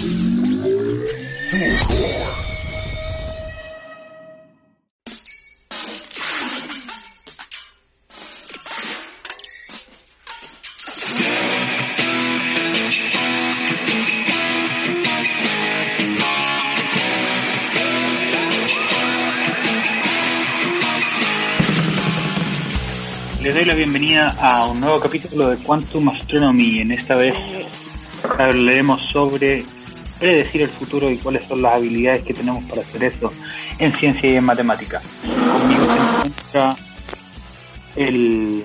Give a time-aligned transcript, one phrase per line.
[0.00, 0.06] Les
[23.52, 26.78] doy la bienvenida a un nuevo capítulo de Quantum Astronomy.
[26.82, 27.34] En esta vez
[28.38, 29.64] hablaremos sobre
[30.18, 33.32] predecir el futuro y cuáles son las habilidades que tenemos para hacer eso
[33.78, 35.00] en ciencia y en matemática.
[35.22, 36.76] Conmigo se encuentra
[37.96, 38.64] el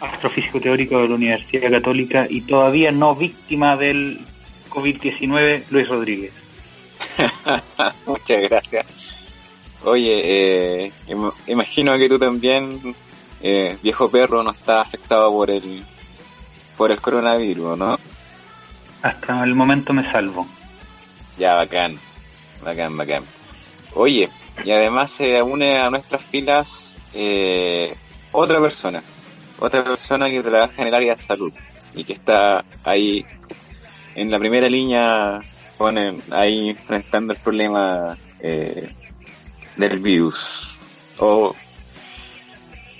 [0.00, 4.20] astrofísico teórico de la Universidad Católica y todavía no víctima del
[4.70, 6.32] COVID-19, Luis Rodríguez.
[8.06, 8.84] Muchas gracias.
[9.84, 10.20] Oye,
[10.86, 12.94] eh, im- imagino que tú también,
[13.42, 15.84] eh, viejo perro, no estás afectado por el
[16.76, 17.98] por el coronavirus, ¿no?
[19.02, 20.46] Hasta el momento me salvo.
[21.38, 21.98] Ya, bacán,
[22.62, 23.24] bacán, bacán.
[23.94, 24.28] Oye,
[24.64, 27.94] y además se une a nuestras filas eh,
[28.32, 29.02] otra persona,
[29.58, 31.52] otra persona que trabaja en el área de salud
[31.94, 33.24] y que está ahí
[34.14, 35.40] en la primera línea,
[35.76, 38.88] ponen ahí enfrentando el problema eh,
[39.76, 40.78] del virus.
[41.18, 41.54] O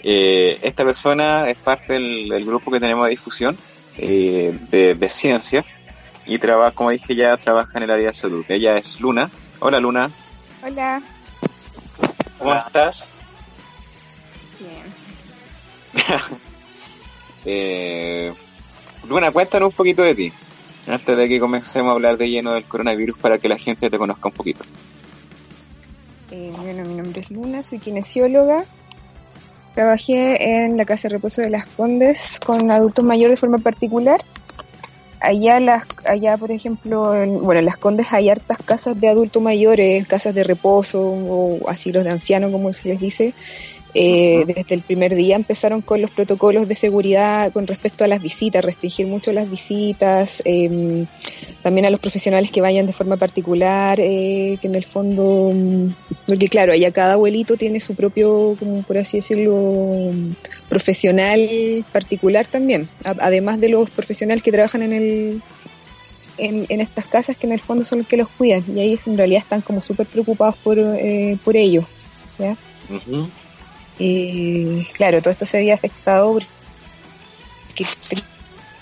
[0.02, 3.56] eh, esta persona es parte del, grupo que tenemos de difusión
[3.96, 5.64] eh, de, de ciencia
[6.26, 8.44] y trabaja, como dije ya, trabaja en el área de salud.
[8.48, 9.30] Ella es Luna.
[9.60, 10.10] Hola Luna,
[10.62, 11.02] Hola.
[12.38, 12.64] ¿cómo Hola.
[12.66, 13.04] estás?
[14.60, 16.04] Bien.
[17.46, 18.32] Eh,
[19.06, 20.32] Luna, cuéntanos un poquito de ti,
[20.86, 23.98] antes de que comencemos a hablar de lleno del coronavirus para que la gente te
[23.98, 24.64] conozca un poquito.
[26.30, 28.64] Eh, bueno, mi nombre es Luna, soy kinesióloga.
[29.74, 34.22] Trabajé en la Casa de Reposo de las Condes con adultos mayores de forma particular.
[35.24, 39.42] Allá, las, allá por ejemplo, en, bueno, en las Condes hay hartas casas de adultos
[39.42, 43.32] mayores, casas de reposo o asilos de ancianos, como se les dice.
[43.96, 48.20] Eh, desde el primer día empezaron con los protocolos de seguridad con respecto a las
[48.20, 51.04] visitas, restringir mucho las visitas, eh,
[51.62, 55.90] también a los profesionales que vayan de forma particular, eh, que en el fondo, mm,
[56.26, 59.54] porque claro, allá cada abuelito tiene su propio, como por así decirlo,
[60.12, 60.32] mm,
[60.68, 65.42] profesional particular también, a- además de los profesionales que trabajan en el
[66.36, 68.98] en, en estas casas que en el fondo son los que los cuidan y ahí
[69.06, 71.86] en realidad están como súper preocupados por, eh, por ello.
[72.40, 72.56] ¿ya?
[72.90, 73.28] Ujú.
[73.98, 76.32] Y claro, todo esto se había afectado
[77.66, 77.86] porque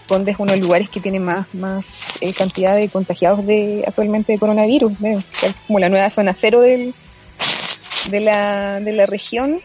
[0.08, 3.84] Conde es uno de los lugares que tiene más, más eh, cantidad de contagiados de
[3.86, 4.92] actualmente de coronavirus.
[5.00, 5.22] ¿no?
[5.66, 6.94] Como la nueva zona cero del,
[8.10, 9.60] de, la, de la región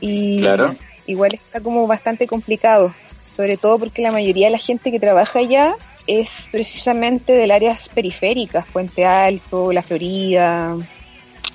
[0.00, 0.76] y Claro.
[1.06, 2.94] igual está como bastante complicado,
[3.32, 5.74] sobre todo porque la mayoría de la gente que trabaja allá
[6.06, 10.76] es precisamente del áreas periféricas, Puente Alto, La Florida,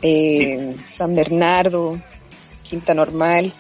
[0.02, 1.98] eh, San Bernardo,
[2.66, 3.54] Quinta Normal,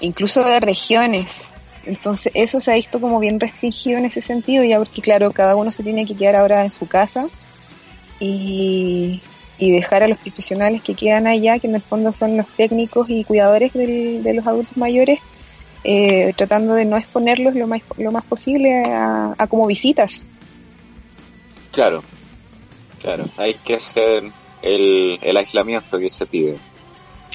[0.00, 1.50] incluso de regiones.
[1.86, 5.56] Entonces eso se ha visto como bien restringido en ese sentido, ya porque claro, cada
[5.56, 7.26] uno se tiene que quedar ahora en su casa
[8.20, 9.20] y,
[9.58, 13.10] y dejar a los profesionales que quedan allá, que en el fondo son los técnicos
[13.10, 15.20] y cuidadores de los adultos mayores,
[15.84, 20.24] eh, tratando de no exponerlos lo más, lo más posible a, a como visitas.
[21.70, 22.02] Claro,
[23.02, 24.22] claro, hay que hacer
[24.62, 26.56] el, el aislamiento que se pide.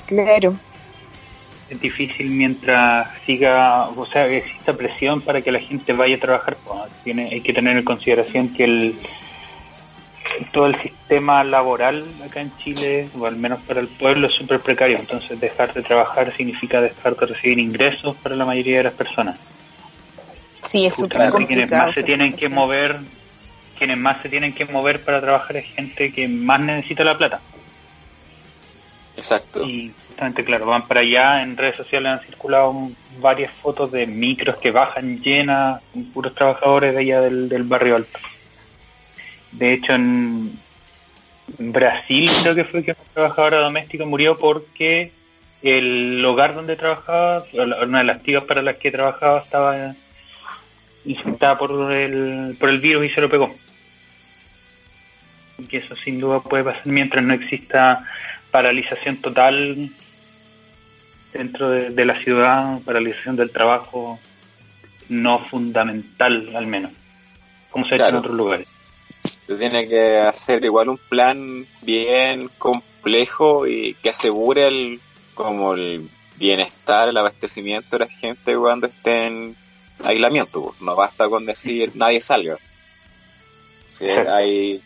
[0.09, 0.55] Claro,
[1.69, 6.57] Es difícil mientras siga, o sea, exista presión para que la gente vaya a trabajar.
[6.65, 8.95] pues, tiene, hay que tener en consideración que el
[10.51, 14.59] todo el sistema laboral acá en Chile, o al menos para el pueblo, es súper
[14.61, 14.97] precario.
[14.97, 19.37] Entonces, dejar de trabajar significa dejar de recibir ingresos para la mayoría de las personas.
[20.63, 21.85] sí, es súper Justamente quienes complicado.
[21.87, 22.99] más se tienen que mover,
[23.77, 27.41] quienes más se tienen que mover para trabajar es gente que más necesita la plata.
[29.19, 29.65] Exacto.
[29.65, 31.43] Y justamente, claro, van para allá.
[31.43, 32.73] En redes sociales han circulado
[33.19, 35.81] varias fotos de micros que bajan llenas,
[36.13, 38.19] puros trabajadores de allá del, del barrio alto.
[39.51, 40.57] De hecho, en
[41.57, 45.11] Brasil creo que fue que una trabajadora doméstica murió porque
[45.61, 49.95] el hogar donde trabajaba, una de las tías para las que trabajaba estaba
[51.05, 53.53] infectada por el, por el virus y se lo pegó.
[55.57, 58.05] Y que eso sin duda puede pasar mientras no exista
[58.51, 59.91] paralización total
[61.33, 64.19] dentro de, de la ciudad, paralización del trabajo
[65.09, 66.91] no fundamental al menos,
[67.71, 68.67] como se ha hecho en otros lugares.
[69.47, 74.99] Se tiene que hacer igual un plan bien complejo y que asegure el
[75.33, 79.55] como el bienestar, el abastecimiento de la gente cuando esté en
[80.03, 80.61] aislamiento.
[80.63, 80.81] pues.
[80.81, 82.57] No basta con decir nadie salga.
[83.89, 84.33] Si Exacto.
[84.33, 84.81] hay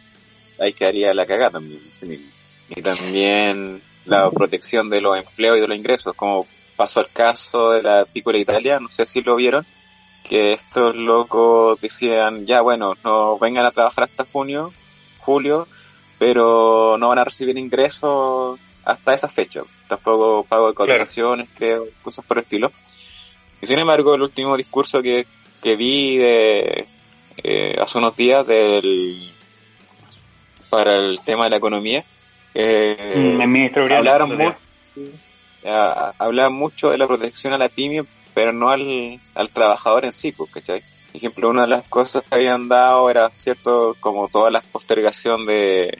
[0.59, 1.81] ahí quedaría la cagada también.
[2.69, 7.71] Y también la protección de los empleos y de los ingresos, como pasó el caso
[7.71, 9.65] de la Pícola Italia, no sé si lo vieron,
[10.23, 14.73] que estos locos decían, ya bueno, no vengan a trabajar hasta junio,
[15.19, 15.67] julio,
[16.17, 19.63] pero no van a recibir ingresos hasta esa fecha.
[19.87, 22.71] Tampoco pago de cotizaciones, creo, cosas por el estilo.
[23.61, 25.27] Y sin embargo, el último discurso que,
[25.61, 26.87] que vi de,
[27.37, 29.29] eh, hace unos días del
[30.69, 32.03] para el tema de la economía,
[32.53, 34.57] eh, mm, hablaron mucho,
[36.17, 40.31] hablaban mucho de la protección a la pyme, pero no al, al trabajador en sí,
[40.31, 40.81] pues, ¿cachai?
[40.81, 45.45] Por ejemplo, una de las cosas que habían dado era, cierto, como toda la postergación
[45.45, 45.95] de,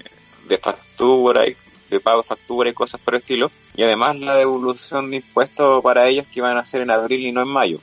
[0.48, 1.56] de factura y
[1.90, 5.84] de pago de factura y cosas por el estilo, y además la devolución de impuestos
[5.84, 7.80] para ellos que iban a hacer en abril y no en mayo,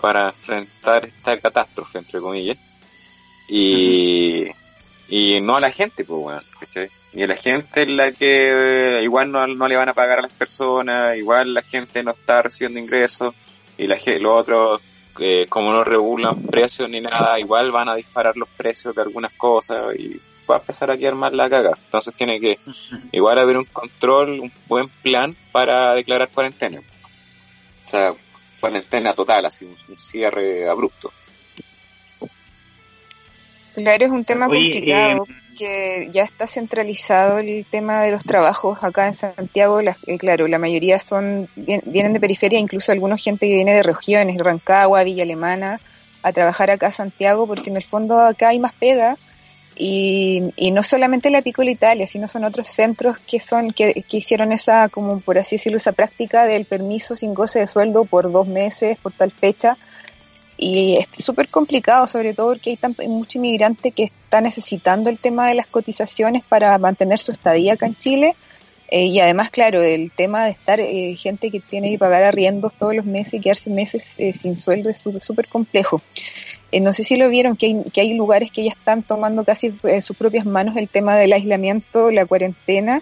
[0.00, 2.56] para enfrentar esta catástrofe, entre comillas.
[3.48, 4.46] Y,
[5.08, 6.88] y no a la gente, pues, bueno, ¿cachai?
[7.12, 10.20] Y a la gente es la que eh, igual no, no, le van a pagar
[10.20, 13.34] a las personas, igual la gente no está recibiendo ingresos,
[13.76, 14.80] y la, los otros,
[15.18, 19.32] eh, como no regulan precios ni nada, igual van a disparar los precios de algunas
[19.32, 21.72] cosas y va a empezar a quedar más la caga.
[21.84, 22.58] Entonces tiene que
[23.12, 26.80] igual haber un control, un buen plan para declarar cuarentena.
[27.86, 28.14] O sea,
[28.60, 31.12] cuarentena total, así, un cierre abrupto.
[33.74, 38.82] Claro, es un tema complicado, eh, que ya está centralizado el tema de los trabajos
[38.82, 39.78] acá en Santiago.
[39.82, 44.38] Eh, claro, la mayoría son vienen de periferia, incluso algunos gente que viene de regiones,
[44.38, 45.78] Rancagua, Villa Alemana,
[46.22, 49.18] a trabajar acá a Santiago, porque en el fondo acá hay más pega.
[49.76, 54.16] Y, y no solamente la Piccola Italia, sino son otros centros que son que, que
[54.16, 58.32] hicieron esa, como por así decirlo, esa práctica del permiso sin goce de sueldo por
[58.32, 59.76] dos meses, por tal fecha,
[60.62, 65.18] y es súper complicado, sobre todo porque hay, tan, mucho inmigrante que está necesitando el
[65.18, 68.36] tema de las cotizaciones para mantener su estadía acá en Chile.
[68.90, 72.74] Eh, y además, claro, el tema de estar eh, gente que tiene que pagar arriendos
[72.78, 76.02] todos los meses y quedarse meses eh, sin sueldo es súper complejo.
[76.78, 79.72] no sé si lo vieron, que hay, que hay lugares que ya están tomando casi
[79.84, 83.00] en sus propias manos el tema del aislamiento, la cuarentena,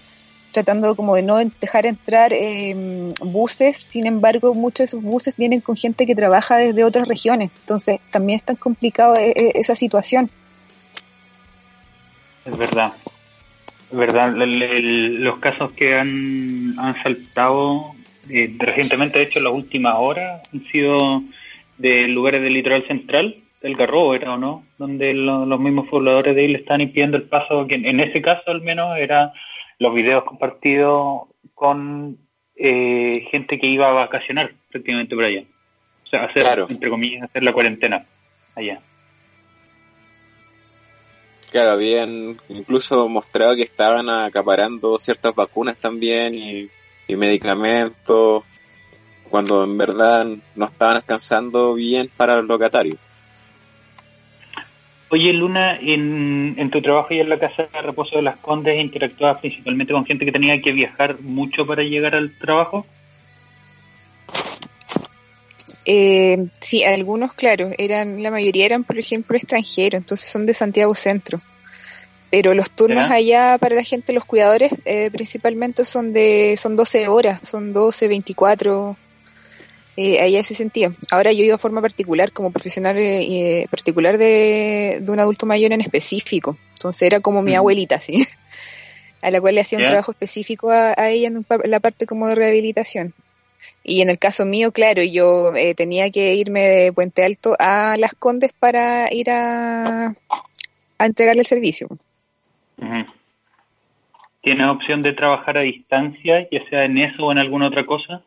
[0.52, 5.60] tratando como de no dejar entrar eh, buses, sin embargo muchos de esos buses vienen
[5.60, 9.74] con gente que trabaja desde otras regiones, entonces también es tan complicado eh, eh, esa
[9.74, 10.30] situación.
[12.44, 12.92] Es verdad,
[13.92, 17.94] es verdad, los casos que han, han saltado
[18.30, 21.22] eh, recientemente, de hecho, en las últimas horas han sido
[21.78, 26.42] de lugares del litoral central, del Garrobo era o no, donde los mismos pobladores de
[26.42, 29.32] ahí le están impidiendo el paso, que en ese caso al menos era
[29.78, 32.18] los videos compartidos con
[32.56, 35.44] eh, gente que iba a vacacionar prácticamente por allá.
[36.04, 38.06] O sea, hacer, entre comillas, hacer la cuarentena
[38.54, 38.80] allá.
[41.50, 46.68] Claro, habían incluso mostrado que estaban acaparando ciertas vacunas también y,
[47.06, 48.44] y medicamentos
[49.30, 52.98] cuando en verdad no estaban alcanzando bien para los locatarios.
[55.10, 59.40] Oye, Luna, en, tu trabajo y en la Casa de Reposo de las Condes, ¿interactuabas
[59.40, 62.86] principalmente con gente que tenía que viajar mucho para llegar al trabajo?
[65.86, 70.94] Eh, sí, algunos, claro, eran la mayoría eran, por ejemplo, extranjeros, entonces son de Santiago
[70.94, 71.40] Centro.
[72.30, 77.08] Pero los turnos allá para la gente, los cuidadores, eh, principalmente son de son 12
[77.08, 78.96] horas, son 12, 24,
[80.00, 80.94] eh, ahí ese sentido.
[81.10, 85.80] Ahora yo iba a forma particular, como profesional eh, particular de, un adulto mayor en
[85.80, 86.56] específico.
[86.74, 88.24] Entonces era como mi abuelita, ¿sí?
[89.22, 92.36] a la cual le hacía un trabajo específico a, ella en, la parte como de
[92.36, 93.12] rehabilitación.
[93.82, 97.96] Y en el caso mío, claro, yo eh, tenía que irme de Puente Alto a
[97.96, 100.14] Las Condes para ir a,
[100.96, 101.88] a entregarle el servicio.
[104.42, 108.22] ¿Tienes opción de trabajar a distancia, ya sea en eso o en alguna otra cosa?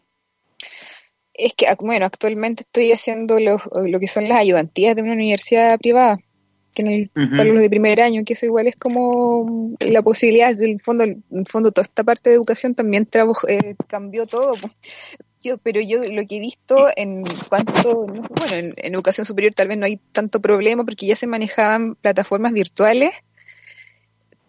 [1.45, 5.79] Es que, bueno, actualmente estoy haciendo lo, lo que son las ayudantías de una universidad
[5.79, 6.19] privada,
[6.74, 10.55] que en el, para los de primer año, que eso igual es como la posibilidad,
[10.55, 13.07] del fondo, en fondo toda esta parte de educación también
[13.48, 14.55] eh, cambió todo.
[15.43, 19.77] Yo, pero yo lo que he visto en cuanto, bueno, en, educación superior tal vez
[19.77, 23.12] no hay tanto problema porque ya se manejaban plataformas virtuales,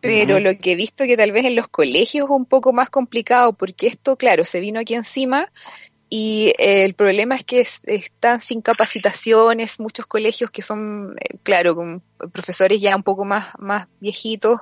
[0.01, 2.91] pero lo que he visto que tal vez en los colegios es un poco más
[2.91, 5.51] complicado porque esto, claro, se vino aquí encima
[6.15, 11.75] y eh, el problema es que están sin capacitaciones, muchos colegios que son, eh, claro,
[11.75, 12.03] con
[12.35, 14.61] profesores ya un poco más, más viejitos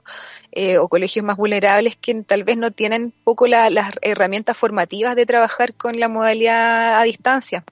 [0.52, 5.26] eh, o colegios más vulnerables que tal vez no tienen poco las herramientas formativas de
[5.26, 7.64] trabajar con la modalidad a distancia.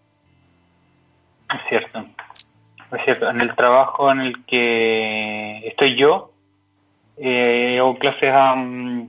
[1.54, 2.04] Es cierto,
[2.96, 3.30] es cierto.
[3.30, 6.32] En el trabajo en el que estoy yo,
[7.16, 9.08] hago clases a mm,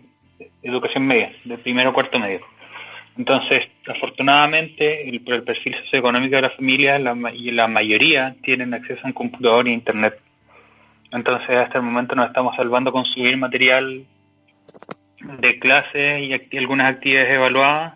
[0.62, 2.49] educación media, de primero cuarto medio.
[3.20, 8.74] Entonces, afortunadamente, el, por el perfil socioeconómico de la familia, la, y la mayoría tienen
[8.74, 10.18] acceso a un computador e internet.
[11.12, 14.06] Entonces, hasta el momento nos estamos salvando con subir material
[15.42, 17.96] de clases y algunas actividades evaluadas,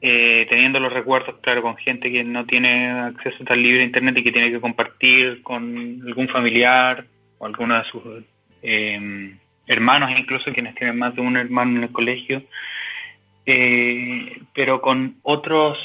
[0.00, 4.16] eh, teniendo los recuerdos, claro, con gente que no tiene acceso tan libre a internet
[4.18, 7.04] y que tiene que compartir con algún familiar
[7.38, 8.02] o alguno de sus
[8.62, 9.34] eh,
[9.66, 12.44] hermanos, incluso quienes tienen más de un hermano en el colegio
[13.46, 15.78] eh, pero con otros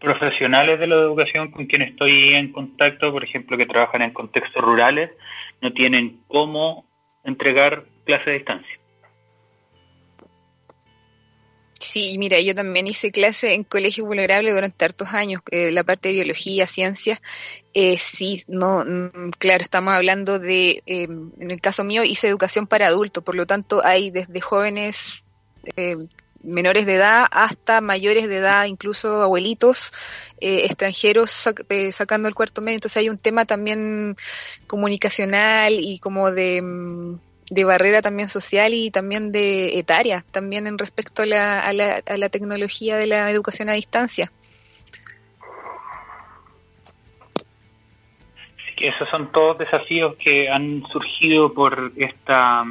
[0.00, 4.62] profesionales de la educación con quienes estoy en contacto, por ejemplo, que trabajan en contextos
[4.62, 5.10] rurales,
[5.60, 6.86] no tienen cómo
[7.24, 8.80] entregar clases a distancia.
[11.80, 16.08] Sí, mira, yo también hice clase en colegio vulnerable durante hartos años, eh, la parte
[16.08, 17.20] de biología, ciencias.
[17.72, 22.66] Eh, sí, no, mm, claro, estamos hablando de, eh, en el caso mío, hice educación
[22.66, 25.24] para adultos, por lo tanto hay desde jóvenes
[25.76, 25.96] eh,
[26.42, 29.92] menores de edad hasta mayores de edad, incluso abuelitos
[30.40, 32.76] eh, extranjeros eh, sacando el cuarto medio.
[32.76, 34.16] Entonces hay un tema también
[34.66, 37.18] comunicacional y como de, mm,
[37.50, 42.02] de, barrera también social y también de etaria, también en respecto a la, a la,
[42.06, 44.32] a la tecnología de la educación a distancia.
[48.80, 52.64] esos son todos desafíos que han surgido por esta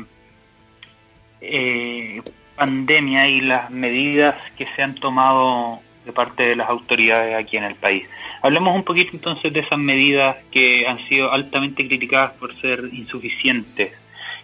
[1.39, 2.21] eh,
[2.59, 7.63] pandemia y las medidas que se han tomado de parte de las autoridades aquí en
[7.63, 8.03] el país.
[8.41, 13.93] Hablemos un poquito entonces de esas medidas que han sido altamente criticadas por ser insuficientes.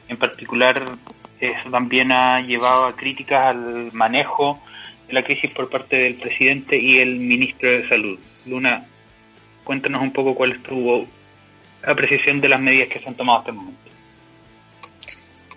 [0.08, 0.82] En particular,
[1.42, 4.62] eso también ha llevado a críticas al manejo
[5.08, 8.18] de la crisis por parte del presidente y el ministro de Salud.
[8.46, 8.86] Luna,
[9.66, 11.06] cuéntanos un poco cuál es tu
[11.86, 13.95] apreciación de las medidas que se han tomado hasta el momento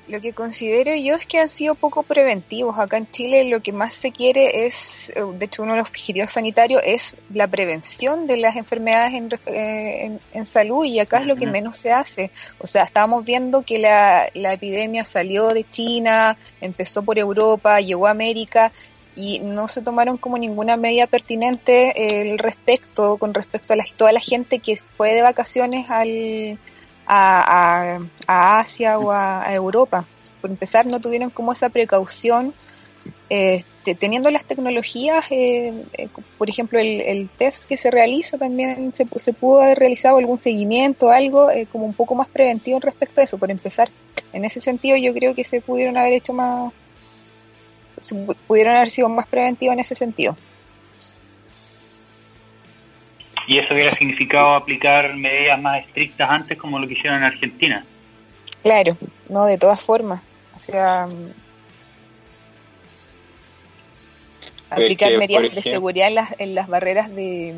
[0.08, 2.78] lo que considero yo es que han sido poco preventivos.
[2.78, 5.88] Acá en Chile lo que más se quiere es, eh, de hecho uno de los
[5.88, 11.26] objetivos sanitarios es la prevención de las enfermedades en, eh, en, salud y acá es
[11.26, 12.30] lo que menos se hace.
[12.58, 18.06] O sea, estábamos viendo que la, la epidemia salió de China, empezó por Europa, llegó
[18.06, 18.72] a América
[19.14, 23.84] y no se tomaron como ninguna medida pertinente el eh, respecto con respecto a la,
[23.96, 26.58] toda la gente que fue de vacaciones al
[27.08, 30.04] a, Asia o a, Europa.
[30.40, 32.54] Por empezar, no tuvieron como esa precaución,
[33.28, 39.06] este, teniendo las tecnologías, eh, eh, por ejemplo, el, test que se realiza también se,
[39.16, 43.24] se pudo haber realizado algún seguimiento, algo eh, como un poco más preventivo respecto a
[43.24, 43.38] eso.
[43.38, 43.88] Por empezar,
[44.32, 46.72] en ese sentido, yo creo que se pudieron haber hecho más,
[48.46, 50.36] pudieron haber sido más preventivos en ese sentido.
[53.48, 57.84] Y eso hubiera significado aplicar medidas más estrictas antes como lo que hicieron en Argentina.
[58.62, 58.96] Claro,
[59.30, 60.22] no, de todas formas.
[60.54, 61.32] O sea, mm,
[64.70, 67.54] aplicar medidas de seguridad en las, en las barreras de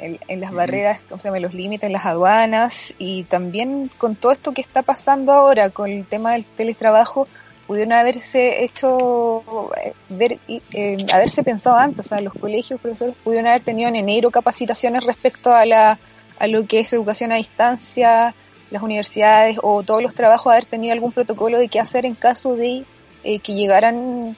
[0.00, 1.40] en, las barreras, ¿cómo se llama?
[1.40, 5.90] los límites, en las aduanas y también con todo esto que está pasando ahora con
[5.90, 7.28] el tema del teletrabajo,
[7.66, 13.48] pudieron haberse hecho, eh, ver, eh, haberse pensado antes, o sea, los colegios, profesores pudieron
[13.48, 15.98] haber tenido en enero capacitaciones respecto a, la,
[16.38, 18.34] a lo que es educación a distancia,
[18.70, 22.56] las universidades o todos los trabajos, haber tenido algún protocolo de qué hacer en caso
[22.56, 22.84] de
[23.22, 24.36] eh, que llegaran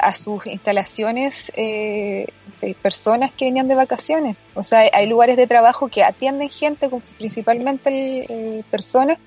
[0.00, 1.52] a sus instalaciones
[2.80, 4.38] personas que venían de vacaciones.
[4.54, 9.18] O sea, hay lugares de trabajo que atienden gente, principalmente personas,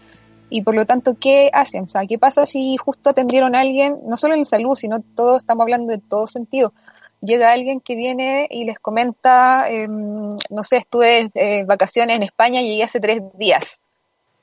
[0.49, 1.83] y por lo tanto, ¿qué hacen?
[1.83, 5.37] O sea, ¿qué pasa si justo atendieron a alguien, no solo en salud, sino todo,
[5.37, 6.73] estamos hablando de todo sentido?
[7.21, 12.61] Llega alguien que viene y les comenta, em, no sé, estuve en vacaciones en España
[12.61, 13.81] y llegué hace tres días.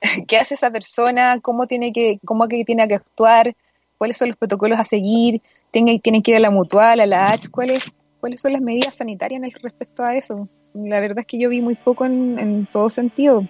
[0.28, 1.40] ¿Qué hace esa persona?
[1.40, 3.56] ¿Cómo tiene que, cómo que tiene que actuar?
[3.98, 5.40] ¿Cuáles son los protocolos a seguir?
[5.70, 7.50] ¿Tiene, tiene que ir a la mutual, a la H?
[7.50, 7.82] ¿Cuáles,
[8.20, 10.48] ¿Cuáles son las medidas sanitarias respecto a eso?
[10.75, 13.46] La verdad es que yo vi muy poco en, en todo sentido.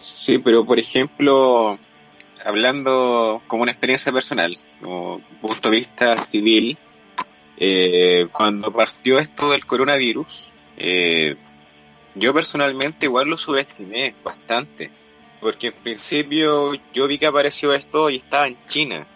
[0.00, 1.78] Sí, pero por ejemplo,
[2.44, 6.78] hablando como una experiencia personal, como punto de vista civil,
[7.58, 11.36] eh, cuando partió esto del coronavirus, eh,
[12.14, 14.90] yo personalmente igual lo subestimé bastante,
[15.38, 19.06] porque en principio yo vi que apareció esto y estaba en China,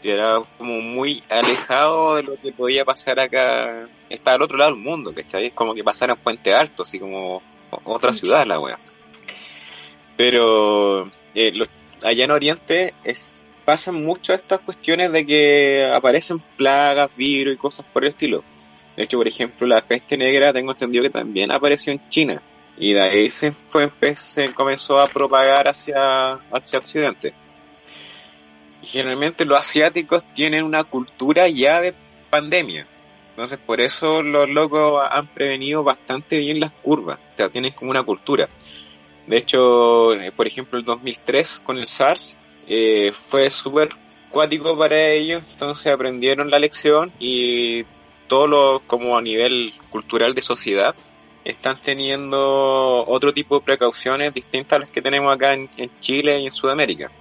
[0.00, 4.70] y era como muy alejado de lo que podía pasar acá, estaba al otro lado
[4.70, 5.46] del mundo, ¿cachai?
[5.46, 7.42] Es como que pasara en Puente Alto, así como
[7.84, 8.78] otra ciudad la wea.
[10.20, 11.50] Pero eh,
[12.02, 12.92] allá en Oriente
[13.64, 18.44] pasan mucho estas cuestiones de que aparecen plagas, virus y cosas por el estilo.
[18.98, 22.42] De hecho, por ejemplo, la peste negra tengo entendido que también apareció en China.
[22.76, 27.32] Y de ahí se, fue, se comenzó a propagar hacia, hacia Occidente.
[28.82, 31.94] generalmente los asiáticos tienen una cultura ya de
[32.28, 32.86] pandemia.
[33.30, 37.18] Entonces, por eso los locos han prevenido bastante bien las curvas.
[37.32, 38.50] O sea, tienen como una cultura.
[39.30, 43.90] De hecho, eh, por ejemplo, el 2003 con el SARS eh, fue súper
[44.28, 45.44] cuático para ellos.
[45.52, 47.84] Entonces aprendieron la lección y
[48.26, 50.96] todo lo como a nivel cultural de sociedad
[51.44, 55.70] están teniendo otro tipo de precauciones distintas a las que tenemos acá en,
[56.00, 57.12] Chile y en Sudamérica.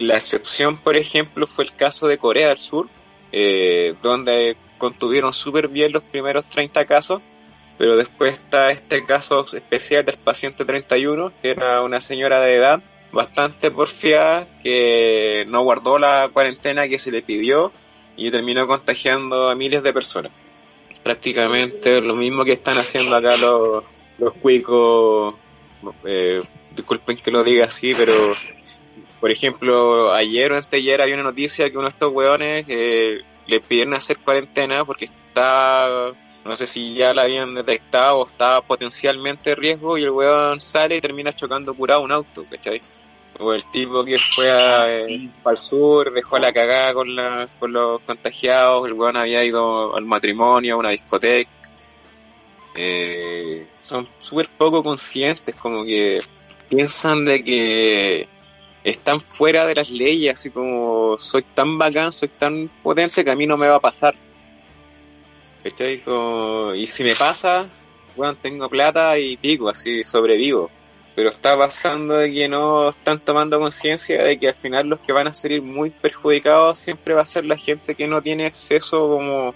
[0.00, 2.88] la excepción, por ejemplo, fue el caso de Corea del Sur,
[3.30, 7.22] eh, donde contuvieron súper bien los primeros 30 casos,
[7.78, 12.82] pero después está este caso especial del paciente 31, que era una señora de edad
[13.12, 17.72] bastante porfiada que no guardó la cuarentena que se le pidió
[18.16, 20.32] y terminó contagiando a miles de personas.
[21.02, 23.84] Prácticamente lo mismo que están haciendo acá los,
[24.18, 25.34] los cuicos,
[26.04, 26.42] eh,
[26.74, 28.12] disculpen que lo diga así, pero
[29.20, 33.60] por ejemplo, ayer o anteayer hay una noticia que uno de estos hueones eh, le
[33.60, 36.12] pidieron hacer cuarentena porque está,
[36.46, 40.60] no sé si ya la habían detectado o estaba potencialmente en riesgo y el hueón
[40.60, 42.80] sale y termina chocando curado un auto, ¿cachai?
[43.38, 47.72] O el tipo que fue a, eh, al sur, dejó la cagada con, la, con
[47.72, 51.50] los contagiados, el weón había ido al matrimonio, a una discoteca.
[52.74, 56.20] Eh, son súper poco conscientes, como que
[56.68, 58.28] piensan de que
[58.84, 63.36] están fuera de las leyes, así como soy tan bacán, soy tan potente que a
[63.36, 64.14] mí no me va a pasar.
[65.66, 67.68] Y si me pasa,
[68.16, 70.70] bueno, tengo plata y pico, así sobrevivo.
[71.14, 75.12] Pero está pasando de que no están tomando conciencia de que al final los que
[75.12, 79.08] van a salir muy perjudicados siempre va a ser la gente que no tiene acceso
[79.08, 79.54] como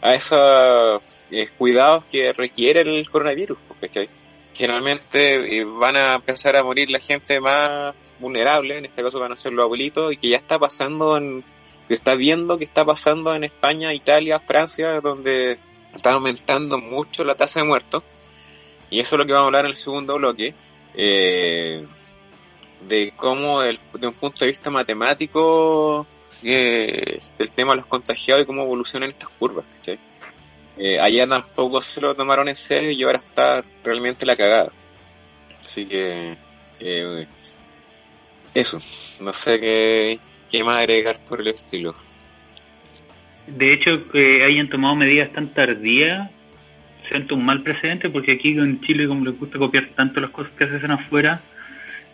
[0.00, 4.08] a esos eh, cuidados que requiere el coronavirus, porque
[4.54, 9.32] generalmente eh, van a empezar a morir la gente más vulnerable, en este caso van
[9.32, 11.44] a ser los abuelitos, y que ya está pasando en,
[11.86, 15.58] que está viendo que está pasando en España, Italia, Francia, donde
[15.94, 18.02] está aumentando mucho la tasa de muertos.
[18.90, 20.54] Y eso es lo que vamos a hablar en el segundo bloque
[20.94, 21.86] eh,
[22.88, 26.06] de cómo el, de un punto de vista matemático
[26.42, 29.64] eh, el tema de los contagiados y cómo evolucionan estas curvas,
[30.78, 34.70] eh, allá tampoco se lo tomaron en serio y ahora está realmente la cagada.
[35.64, 36.36] Así que
[36.78, 37.26] eh,
[38.52, 38.78] eso,
[39.20, 41.94] no sé qué, qué más agregar por el estilo.
[43.46, 46.30] De hecho, que hayan tomado medidas tan tardías
[47.08, 50.52] siento un mal precedente porque aquí en Chile, como les gusta copiar tanto las cosas
[50.52, 51.40] que hacen afuera,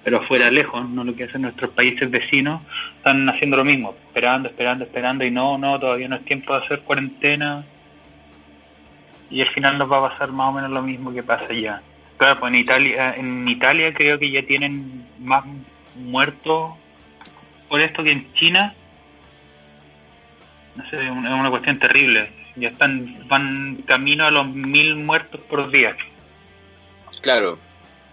[0.04, 2.62] pero afuera lejos, no lo que hacen nuestros países vecinos,
[2.96, 6.64] están haciendo lo mismo, esperando, esperando, esperando y no, no, todavía no es tiempo de
[6.64, 7.64] hacer cuarentena
[9.30, 11.82] y al final nos va a pasar más o menos lo mismo que pasa allá.
[12.18, 15.44] Claro, pues en Italia, en Italia creo que ya tienen más
[15.96, 16.72] muertos
[17.72, 18.74] por esto que en China.
[20.76, 25.70] No sé, es una cuestión terrible ya están van camino a los mil muertos por
[25.70, 25.96] día.
[27.20, 27.58] Claro,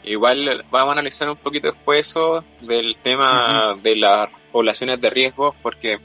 [0.04, 5.56] igual vamos a analizar un poquito después eso del tema de las poblaciones de riesgo,
[5.62, 6.00] porque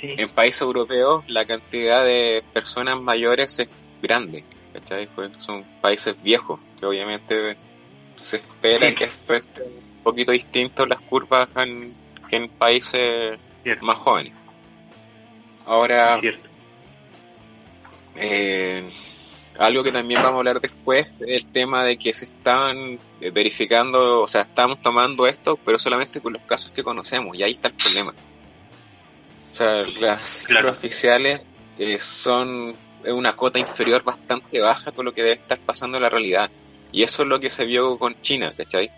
[0.00, 3.68] en países europeos la cantidad de personas mayores es
[4.02, 4.44] grande,
[5.14, 7.56] pues son países viejos, que obviamente
[8.16, 11.94] se espera que afecten un poquito distinto las curvas en,
[12.28, 13.38] que en países
[13.80, 14.32] más jóvenes.
[15.66, 16.20] Ahora,
[18.16, 18.90] eh,
[19.58, 23.30] algo que también vamos a hablar después es el tema de que se están eh,
[23.30, 27.52] verificando, o sea, estamos tomando esto, pero solamente con los casos que conocemos, y ahí
[27.52, 28.14] está el problema.
[29.50, 31.40] O sea, las cifras oficiales
[31.78, 32.74] eh, son
[33.06, 36.50] una cota inferior bastante baja con lo que debe estar pasando en la realidad.
[36.90, 38.90] Y eso es lo que se vio con China, ¿cachai?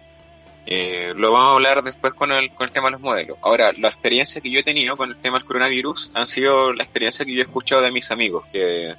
[0.69, 3.39] Eh, lo vamos a hablar después con el, con el tema de los modelos.
[3.43, 6.83] Ahora, la experiencia que yo he tenido con el tema del coronavirus han sido la
[6.83, 8.97] experiencia que yo he escuchado de mis amigos, que,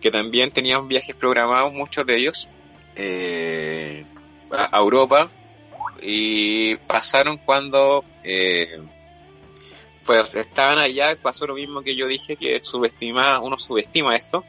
[0.00, 2.48] que también tenían viajes programados, muchos de ellos,
[2.96, 4.06] eh,
[4.50, 5.30] a Europa,
[6.00, 8.80] y pasaron cuando eh,
[10.04, 14.44] pues estaban allá, pasó lo mismo que yo dije, que subestima, uno subestima esto,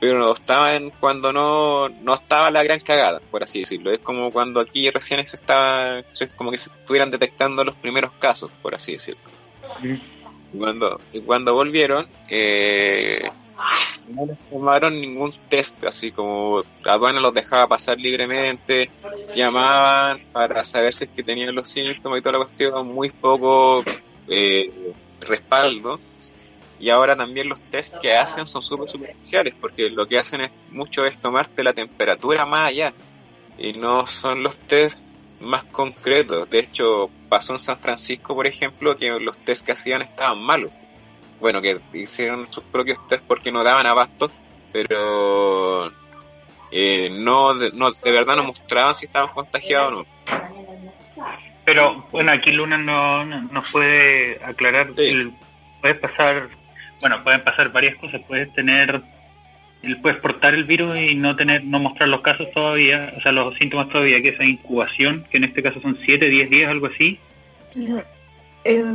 [0.00, 3.92] pero estaban cuando no, no estaba la gran cagada, por así decirlo.
[3.92, 8.10] Es como cuando aquí recién se estaba, es como que se estuvieran detectando los primeros
[8.12, 9.20] casos, por así decirlo.
[9.84, 13.28] Y cuando, y cuando volvieron, eh,
[14.08, 18.90] no les tomaron ningún test, así como aduana los dejaba pasar libremente,
[19.36, 23.84] llamaban para saber si es que tenían los síntomas y toda la cuestión, muy poco
[24.28, 26.00] eh, respaldo
[26.80, 30.52] y ahora también los test que hacen son súper superficiales porque lo que hacen es
[30.70, 32.94] mucho es tomarte la temperatura más allá
[33.58, 34.98] y no son los test
[35.40, 36.48] más concretos.
[36.48, 40.70] De hecho, pasó en San Francisco, por ejemplo, que los test que hacían estaban malos.
[41.40, 44.30] Bueno, que hicieron sus propios test porque no daban abasto,
[44.72, 45.90] pero
[46.70, 50.06] eh, no, de, no, de verdad no mostraban si estaban contagiados o no.
[51.64, 54.92] Pero bueno, aquí Luna no, no, puede aclarar.
[54.96, 55.32] Sí.
[55.80, 56.48] puedes pasar,
[57.00, 58.20] bueno, pueden pasar varias cosas.
[58.26, 59.00] Puedes tener,
[60.02, 63.56] puedes portar el virus y no tener, no mostrar los casos todavía, o sea, los
[63.56, 67.18] síntomas todavía, que esa incubación, que en este caso son 7, 10 días, algo así.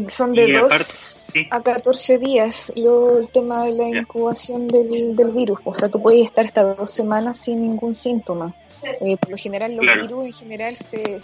[0.09, 1.15] son de 2
[1.49, 5.59] a 14 días lo, el tema de la incubación del, del, virus.
[5.63, 8.53] O sea, tú puedes estar hasta dos semanas sin ningún síntoma.
[9.01, 11.21] Eh, por lo general, los virus en general se,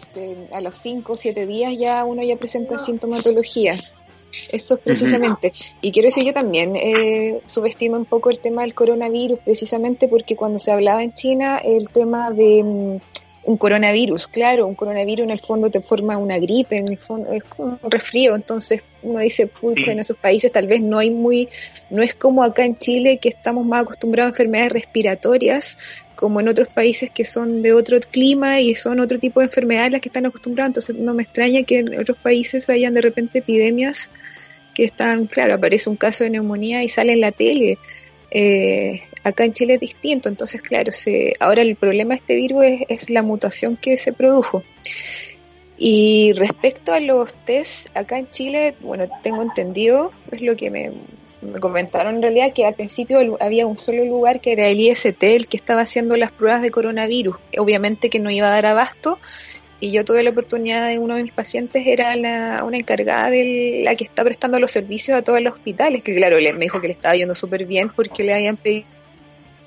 [0.52, 3.76] a los 5 o 7 días ya uno ya presenta sintomatología.
[4.52, 5.52] Eso es precisamente.
[5.82, 10.36] Y quiero decir, yo también eh, subestimo un poco el tema del coronavirus, precisamente porque
[10.36, 12.98] cuando se hablaba en China, el tema de mm,
[13.44, 17.32] un coronavirus, claro, un coronavirus en el fondo te forma una gripe, en el fondo
[17.32, 21.10] es como un resfrío, entonces uno dice, pucha, en esos países tal vez no hay
[21.10, 21.50] muy,
[21.90, 25.80] no es como acá en Chile que estamos más acostumbrados a enfermedades respiratorias,
[26.22, 29.92] como en otros países que son de otro clima y son otro tipo de enfermedades
[29.92, 33.40] las que están acostumbrados, entonces no me extraña que en otros países hayan de repente
[33.40, 34.12] epidemias
[34.76, 37.80] que están, claro, aparece un caso de neumonía y sale en la tele,
[38.30, 42.66] eh, acá en Chile es distinto, entonces claro, se, ahora el problema de este virus
[42.88, 44.64] es, la mutación que se produjo.
[45.80, 50.92] Y respecto a los test, acá en Chile, bueno, tengo entendido, es lo que me,
[51.42, 55.24] me comentaron en realidad, que al principio había un solo lugar que era el IST,
[55.24, 57.36] el que estaba haciendo las pruebas de coronavirus.
[57.58, 59.20] Obviamente que no iba a dar abasto
[59.80, 63.82] y yo tuve la oportunidad de uno de mis pacientes era la, una encargada de
[63.84, 66.88] la que está prestando los servicios a todos los hospitales, que claro, me dijo que
[66.88, 68.86] le estaba yendo súper bien porque le habían pedido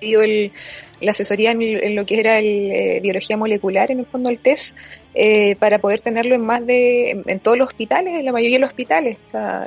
[0.01, 0.53] el,
[1.01, 4.77] la asesoría en, lo que era el, eh, biología molecular, en el fondo el test,
[5.15, 8.61] eh, para poder tenerlo en más de, en, todos los hospitales, en la mayoría de
[8.61, 9.19] los hospitales,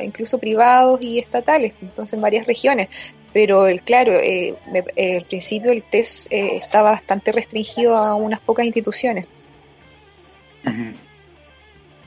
[0.01, 2.87] incluso privados y estatales, entonces en varias regiones.
[3.33, 4.55] Pero el, claro, eh,
[5.15, 9.25] al principio el test estaba bastante restringido a unas pocas instituciones.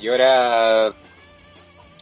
[0.01, 0.93] Y ahora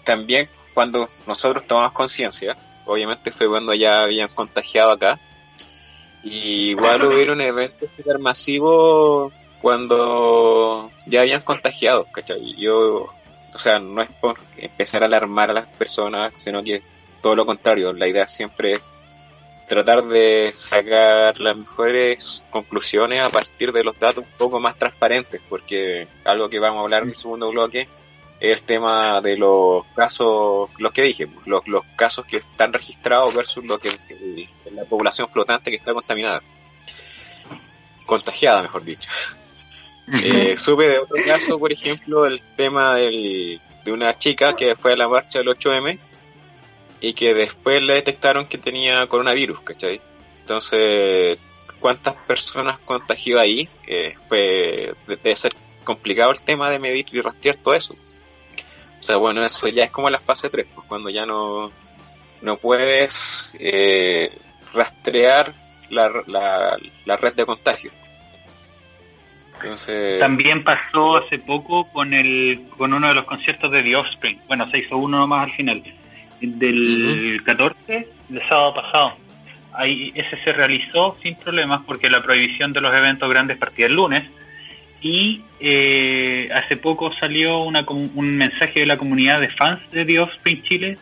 [0.04, 5.18] también cuando nosotros tomamos conciencia, obviamente fue cuando ya habían contagiado acá,
[6.30, 7.88] y igual hubieron eventos
[8.18, 12.54] masivos cuando ya habían contagiado, ¿cachai?
[12.56, 13.08] Yo,
[13.54, 16.82] o sea, no es por empezar a alarmar a las personas, sino que
[17.22, 18.80] todo lo contrario, la idea siempre es
[19.66, 25.40] tratar de sacar las mejores conclusiones a partir de los datos un poco más transparentes,
[25.48, 27.88] porque algo que vamos a hablar en el segundo bloque
[28.40, 33.64] el tema de los casos, los que dije, los, los casos que están registrados versus
[33.64, 33.90] lo que
[34.72, 36.42] la población flotante que está contaminada,
[38.06, 39.10] contagiada, mejor dicho.
[40.24, 44.94] Eh, supe de otro caso, por ejemplo, el tema del, de una chica que fue
[44.94, 45.98] a la marcha del 8M
[47.02, 50.00] y que después le detectaron que tenía coronavirus, ¿cachai?
[50.40, 51.38] Entonces,
[51.78, 53.68] ¿cuántas personas contagió ahí?
[53.86, 57.94] Eh, fue, debe ser complicado el tema de medir y rastrear todo eso.
[58.98, 61.70] O sea, bueno, eso ya es como la fase 3, pues cuando ya no,
[62.42, 64.30] no puedes eh,
[64.72, 65.54] rastrear
[65.90, 67.90] la, la, red de contagio.
[69.54, 70.20] Entonces...
[70.20, 74.40] También pasó hace poco con el con uno de los conciertos de The Offspring.
[74.46, 75.82] Bueno, se hizo uno más al final
[76.40, 79.12] del 14 del sábado pasado.
[79.72, 83.94] Ahí, ese se realizó sin problemas porque la prohibición de los eventos grandes partía el
[83.94, 84.24] lunes
[85.00, 90.30] y eh, hace poco salió una, un mensaje de la comunidad de fans de Dios
[90.34, 90.98] Spring Chile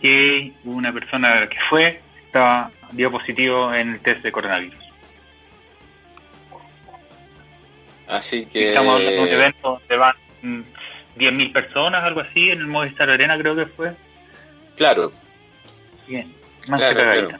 [0.00, 4.86] que una persona que fue estaba dio positivo en el test de coronavirus.
[8.08, 10.14] Así que estamos hablando de un evento donde van
[11.18, 13.92] 10.000 personas, algo así, en el Movistar Arena creo que fue.
[14.76, 15.12] Claro.
[16.06, 16.32] Bien,
[16.68, 17.38] más claro,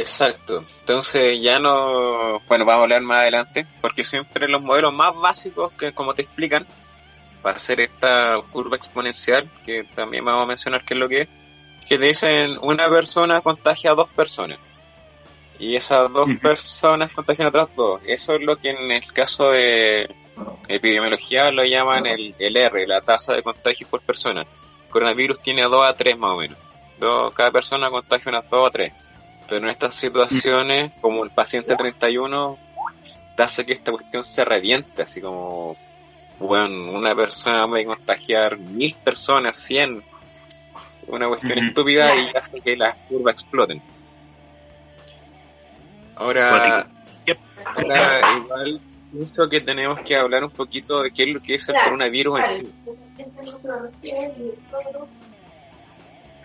[0.00, 0.64] Exacto.
[0.80, 5.72] Entonces ya no, bueno, vamos a hablar más adelante, porque siempre los modelos más básicos
[5.72, 6.66] que como te explican,
[7.42, 11.28] para hacer esta curva exponencial, que también vamos a mencionar qué es lo que es,
[11.88, 14.58] que te dicen una persona contagia a dos personas.
[15.58, 18.00] Y esas dos personas contagian a otras dos.
[18.06, 20.08] Eso es lo que en el caso de
[20.68, 24.46] epidemiología lo llaman el, el R, la tasa de contagios por persona
[24.88, 26.58] coronavirus tiene 2 a 3 más o menos.
[26.98, 28.92] Dos, cada persona contagia unas 2 a 3.
[29.48, 32.58] Pero en estas situaciones, como el paciente 31,
[33.36, 35.76] hace que esta cuestión se reviente, así como,
[36.38, 40.02] bueno, una persona puede contagiar mil personas, 100,
[41.06, 43.80] una cuestión estúpida y hace que las curvas exploten.
[46.16, 46.86] Ahora,
[47.74, 48.80] ahora igual
[49.12, 52.40] pienso que tenemos que hablar un poquito de qué es lo que es el coronavirus
[52.40, 52.72] en sí.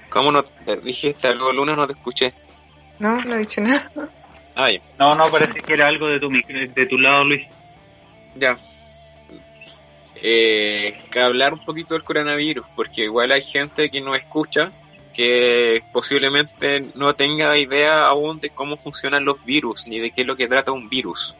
[0.09, 0.45] ¿Cómo no
[0.83, 1.75] dijiste algo, Luna?
[1.75, 2.33] No te escuché.
[2.99, 3.91] No, no he dicho nada.
[4.56, 4.82] Ya.
[4.99, 7.47] No, no, parece que era algo de tu, de tu lado, Luis.
[8.36, 8.58] Ya.
[10.15, 14.71] Eh, que hablar un poquito del coronavirus, porque igual hay gente que no escucha,
[15.13, 20.27] que posiblemente no tenga idea aún de cómo funcionan los virus, ni de qué es
[20.27, 21.36] lo que trata un virus.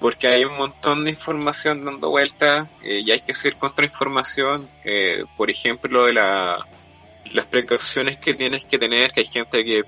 [0.00, 5.24] Porque hay un montón de información dando vueltas eh, y hay que hacer contrainformación, eh,
[5.36, 6.66] por ejemplo, de la,
[7.32, 9.84] las precauciones que tienes que tener, que hay gente que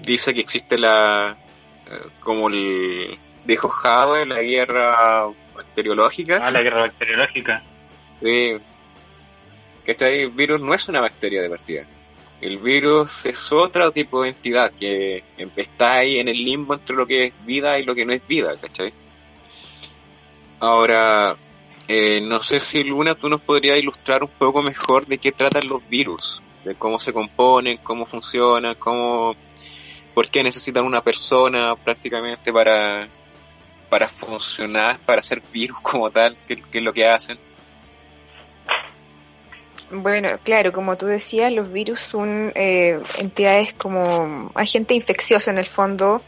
[0.00, 1.36] dice que existe la,
[1.90, 6.40] eh, como el, dijo Jade, la guerra bacteriológica.
[6.44, 7.62] Ah, la guerra bacteriológica.
[8.22, 8.56] Sí.
[9.84, 11.84] Que este virus no es una bacteria de partida.
[12.40, 15.24] El virus es otro tipo de entidad que
[15.56, 18.26] está ahí en el limbo entre lo que es vida y lo que no es
[18.26, 18.92] vida, ¿cachai?
[20.60, 21.36] Ahora,
[21.88, 25.68] eh, no sé si Luna tú nos podrías ilustrar un poco mejor de qué tratan
[25.68, 29.36] los virus, de cómo se componen, cómo funcionan, cómo,
[30.14, 33.08] por qué necesitan una persona prácticamente para,
[33.90, 37.38] para funcionar, para ser virus como tal, qué, qué es lo que hacen.
[39.90, 45.66] Bueno, claro, como tú decías, los virus son eh, entidades como agente infeccioso en el
[45.66, 46.22] fondo,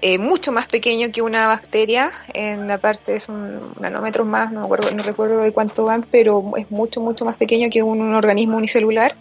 [0.00, 2.12] eh, mucho más pequeño que una bacteria.
[2.34, 6.70] En la parte son nanómetros más, no, acuerdo, no recuerdo de cuánto van, pero es
[6.70, 9.14] mucho, mucho más pequeño que un, un organismo unicelular.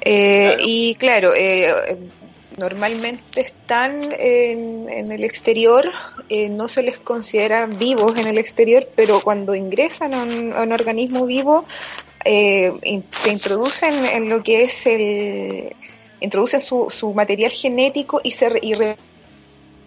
[0.00, 0.62] Eh, Claro.
[0.66, 1.98] Y claro, eh,
[2.56, 5.90] normalmente están en, el exterior,
[6.28, 11.26] eh, no se les considera vivos en el exterior, pero cuando ingresan a un, organismo
[11.26, 11.64] vivo,
[12.24, 12.72] eh,
[13.10, 15.74] se introducen en lo que es el
[16.24, 18.48] introducen su, su material genético y se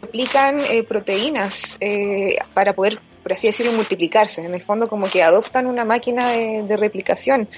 [0.01, 4.41] replican eh, proteínas eh, para poder por así decirlo multiplicarse.
[4.41, 7.49] En el fondo como que adoptan una máquina de replicación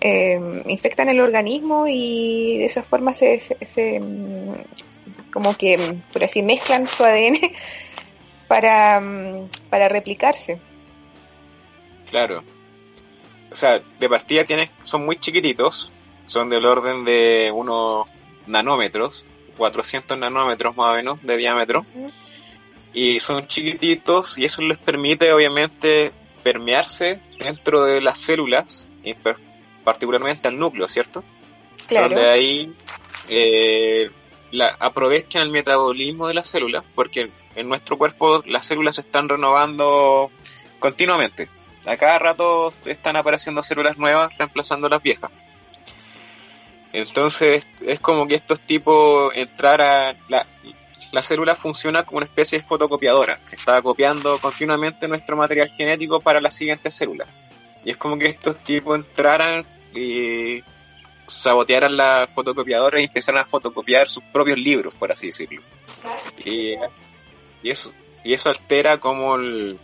[0.00, 4.54] eh, infectan el organismo y de esa forma se, se- se, mm,
[5.32, 5.78] como que
[6.12, 7.38] por así mezclan su ADN
[8.48, 10.58] para, mm, para replicarse
[12.10, 12.44] Claro.
[13.50, 15.90] O sea, de partida tienes, son muy chiquititos,
[16.24, 18.06] son del orden de unos
[18.46, 19.24] nanómetros,
[19.56, 21.84] 400 nanómetros más o menos de diámetro,
[22.92, 28.86] y son chiquititos y eso les permite obviamente permearse dentro de las células,
[29.86, 31.22] particularmente al núcleo, ¿cierto?
[31.86, 32.74] claro Donde ahí
[33.28, 34.10] eh,
[34.50, 39.28] la, aprovechan el metabolismo de las células, porque en nuestro cuerpo las células se están
[39.28, 40.32] renovando
[40.80, 41.48] continuamente.
[41.86, 45.30] A cada rato están apareciendo células nuevas reemplazando las viejas.
[46.92, 50.46] Entonces es como que estos tipos entrar a la,
[51.12, 56.18] la célula funciona como una especie de fotocopiadora, que está copiando continuamente nuestro material genético
[56.18, 57.28] para las siguientes células.
[57.84, 59.64] Y es como que estos tipos entraran
[59.96, 60.62] y
[61.26, 65.62] sabotearan la fotocopiadora y empezaran a fotocopiar sus propios libros, por así decirlo.
[66.44, 66.74] Y,
[67.62, 69.78] y eso, y eso altera como el,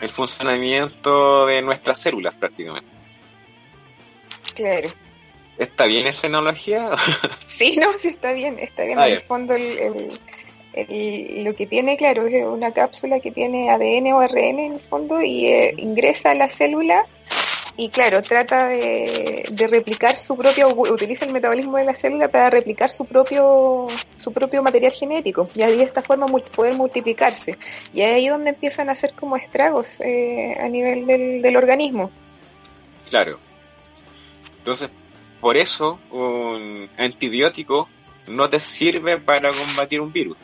[0.00, 2.88] el funcionamiento de nuestras células prácticamente.
[4.54, 4.90] claro
[5.58, 6.90] ¿Está bien esa analogía?
[7.46, 8.98] Sí, no, sí está bien, está bien.
[8.98, 10.18] Ah, en el fondo, el, el-
[10.72, 14.80] el- lo que tiene, claro, es una cápsula que tiene ADN o ARN en el
[14.80, 17.04] fondo y eh, ingresa a la célula
[17.76, 22.90] y, claro, trata de, replicar su propio, utiliza el metabolismo de la célula para replicar
[22.90, 23.86] su propio,
[24.18, 27.56] su propio material genético y así de esta forma poder multiplicarse.
[27.94, 32.10] Y es ahí donde empiezan a hacer como estragos eh, a nivel del, del organismo.
[33.08, 33.38] Claro.
[34.58, 34.90] Entonces,
[35.40, 37.88] por eso un antibiótico
[38.28, 40.36] no te sirve para combatir un virus.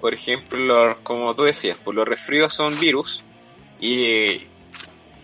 [0.00, 3.24] Por ejemplo, como tú decías, pues los resfríos son virus
[3.80, 4.42] y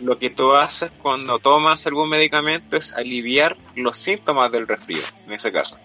[0.00, 5.32] lo que tú haces cuando tomas algún medicamento es aliviar los síntomas del resfrío, en
[5.34, 5.76] ese caso.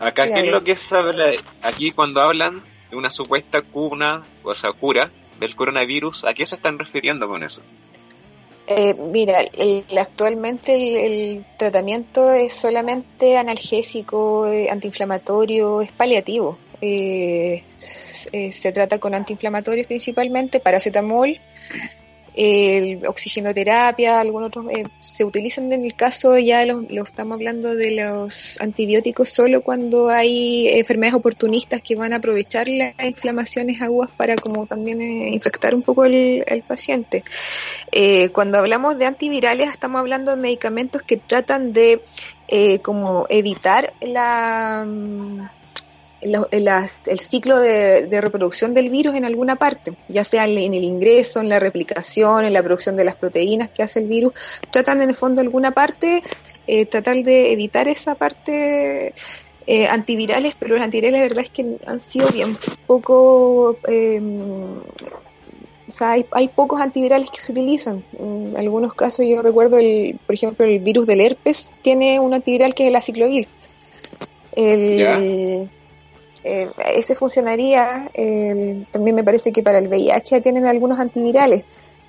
[0.00, 1.32] Acá, ¿qué es lo que se habla?
[1.62, 6.54] Aquí cuando hablan de una supuesta cuna, o sea, cura del coronavirus, ¿a qué se
[6.56, 7.62] están refiriendo con eso?
[8.70, 10.96] Eh, mira, el- actualmente el,
[11.38, 16.58] el tratamiento es solamente analgésico, eh, antiinflamatorio, es paliativo.
[16.80, 17.62] Eh,
[18.32, 21.38] eh, se trata con antiinflamatorios principalmente, paracetamol,
[22.38, 27.96] el oxigenoterapia, algunos otros eh, se utilizan en el caso ya lo, estamos hablando de
[27.96, 34.36] los antibióticos solo cuando hay enfermedades oportunistas que van a aprovechar las inflamaciones agudas para
[34.36, 37.24] como también eh, infectar un poco el, el paciente.
[37.90, 42.02] Eh, cuando hablamos de antivirales estamos hablando de medicamentos que tratan de
[42.46, 44.86] eh, como evitar la
[46.22, 46.44] mm,
[47.06, 51.48] el ciclo de, reproducción del virus en alguna parte, ya sea en el ingreso, en
[51.48, 54.32] la replicación, en la producción de las proteínas que hace el virus,
[54.70, 56.22] tratan en el fondo alguna parte,
[56.66, 59.14] eh, tratar de evitar esa parte
[59.66, 63.76] eh, antivirales, pero los antivirales la verdad es que han sido bien poco...
[63.86, 64.78] Em,
[65.88, 68.04] o sea, hay, hay, pocos antivirales que se utilizan.
[68.18, 72.74] En algunos casos yo recuerdo, el, por ejemplo, el virus del herpes tiene un antiviral
[72.74, 73.48] que es el aciclovir.
[74.54, 75.70] El,
[76.44, 78.10] eh, ese funcionaría,
[78.90, 81.64] también me parece que para el VIH tienen algunos antivirales,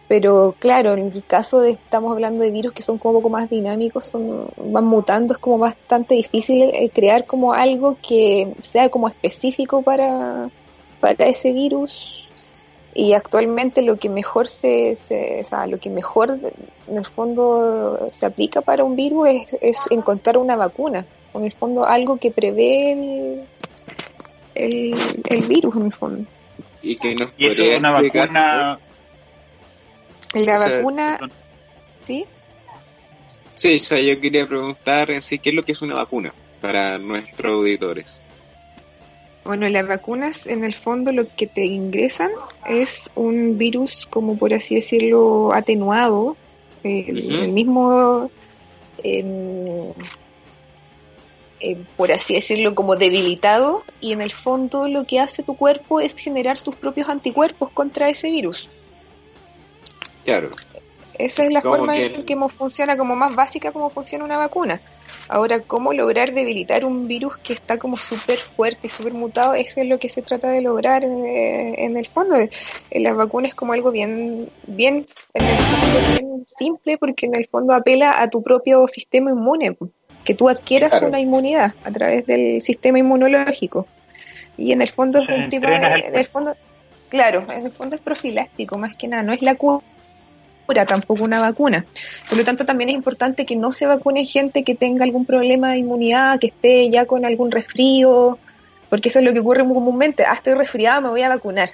[0.10, 3.30] pero claro, en el caso de, estamos hablando de virus que son como un poco
[3.30, 8.89] más dinámicos, son, van mutando, es como bastante difícil eh, crear como algo que sea
[8.89, 10.50] como específico para,
[11.00, 12.28] para ese virus.
[12.96, 14.94] Y actualmente lo que mejor se,
[15.39, 16.39] o sea, lo que mejor
[16.88, 21.54] en el fondo se aplica para un virus es, es encontrar una vacuna, en el
[21.54, 23.42] fondo algo que prevé el,
[24.65, 24.95] el,
[25.30, 26.30] el virus en el fondo.
[26.82, 28.80] Y que nos y es una vacuna.
[30.34, 31.19] La vacuna.
[32.02, 32.26] ¿Sí?
[33.56, 36.34] Sí, o sea, yo quería preguntar en sí qué es lo que es una vacuna
[36.62, 38.19] para nuestros auditores.
[39.43, 42.30] Bueno, las vacunas en el fondo lo que te ingresan
[42.69, 46.38] es un virus, como por así decirlo, atenuado,
[46.84, 48.30] el, mismo
[49.04, 49.93] eh,
[51.60, 56.00] eh, por así decirlo, como debilitado y en el fondo lo que hace tu cuerpo
[56.00, 58.69] es generar sus propios anticuerpos contra ese virus.
[60.24, 60.52] Claro.
[61.17, 64.80] Esa es la forma en que funciona como más básica como funciona una vacuna.
[65.28, 69.54] Ahora, ¿cómo lograr debilitar un virus que está como súper fuerte y súper mutado?
[69.54, 72.36] Eso es lo que se trata de lograr eh, en, el fondo.
[72.36, 72.50] En
[72.89, 78.19] eh, la vacuna es como algo bien, bien, bien simple porque en el fondo apela
[78.19, 79.78] a tu propio sistema inmune
[80.30, 83.88] que tú adquieras una inmunidad a través del sistema inmunológico.
[84.60, 86.56] Y en el fondo es un tipo en el fondo,
[87.10, 89.82] claro, en el fondo es profiláctico más que nada, no es la cura
[90.88, 91.84] tampoco una vacuna.
[92.30, 95.72] Por lo tanto, también es importante que no se vacune gente que tenga algún problema
[95.72, 98.38] de inmunidad, que esté ya con algún resfrío,
[98.88, 100.26] porque eso es lo que ocurre muy comúnmente.
[100.26, 101.72] Ah, estoy resfriada, me voy a vacunar.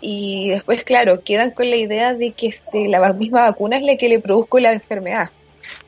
[0.00, 3.94] Y después, claro, quedan con la idea de que este, la misma vacuna es la
[3.94, 5.30] que le produzco la enfermedad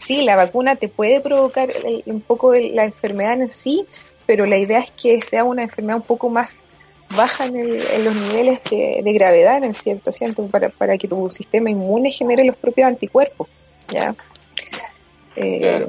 [0.00, 1.70] sí, la vacuna te puede provocar
[2.06, 3.86] un poco la enfermedad en sí,
[4.26, 6.60] pero la idea es que sea una enfermedad un poco más
[7.16, 10.10] baja en, los niveles de gravedad, en el cierto
[10.48, 13.48] para, para que tu sistema inmune genere los propios anticuerpos.
[13.88, 14.14] ¿ya?
[15.36, 15.86] Eh,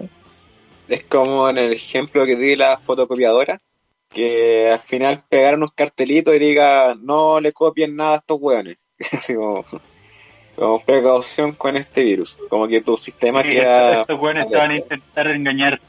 [0.88, 3.62] es como en el ejemplo que di la fotocopiadora,
[4.10, 8.78] que al final pegar unos cartelitos y diga no le copien nada a estos hueones.
[9.12, 9.66] Así como
[10.56, 12.38] como precaución con este virus.
[12.50, 14.02] Como que tu sistema queda.
[14.02, 15.80] Estos buenos te van a intentar engañar.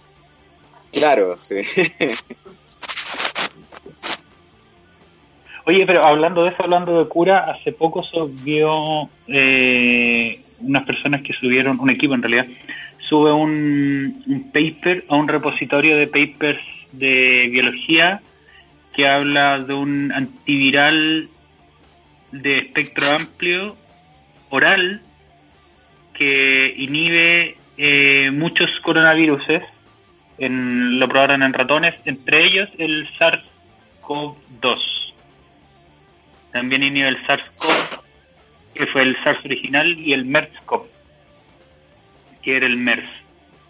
[0.92, 1.56] Claro, sí.
[5.64, 11.22] Oye, pero hablando de eso, hablando de cura, hace poco se vio eh, unas personas
[11.22, 12.46] que subieron, un equipo en realidad,
[12.98, 18.20] sube un, un paper a un repositorio de papers de biología
[18.92, 21.28] que habla de un antiviral
[22.32, 23.76] de espectro amplio
[24.52, 25.00] oral
[26.12, 29.62] que inhibe eh, muchos coronaviruses,
[30.38, 35.14] en, lo probaron en ratones, entre ellos el SARS-CoV-2.
[36.52, 38.00] También inhibe el SARS-CoV,
[38.74, 40.84] que fue el SARS original, y el MERS-CoV,
[42.42, 43.08] que era el MERS.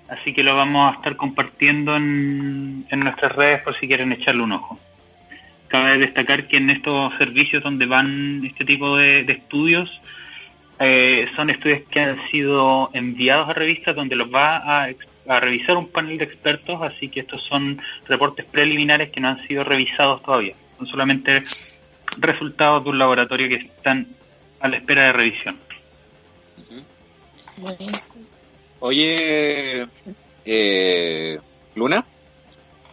[0.09, 4.43] Así que lo vamos a estar compartiendo en, en nuestras redes por si quieren echarle
[4.43, 4.81] un ojo.
[5.69, 9.89] Cabe destacar que en estos servicios donde van este tipo de estudios,
[10.79, 14.85] eh, son estudios que han sido enviados a revistas donde los va
[15.27, 19.47] a, revisar un panel de expertos, así que estos son reportes preliminares que no han
[19.47, 20.55] sido revisados todavía.
[20.79, 21.43] Son solamente
[22.19, 24.09] resultados de un laboratorio que están
[24.61, 25.59] a la espera de revisión.
[28.81, 29.87] Oye,
[30.45, 31.39] eh,
[31.77, 32.05] Luna,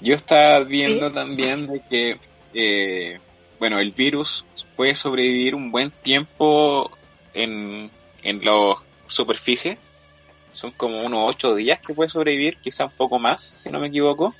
[0.01, 2.19] yo estaba viendo también de que,
[2.53, 3.19] eh,
[3.57, 4.45] bueno, el virus
[4.75, 6.91] puede sobrevivir un buen tiempo
[7.43, 7.89] en,
[8.23, 8.75] en la
[9.07, 9.77] superficie.
[10.53, 13.87] Son como unos ocho días que puede sobrevivir, quizá un poco más, si no me
[13.87, 14.35] equivoco.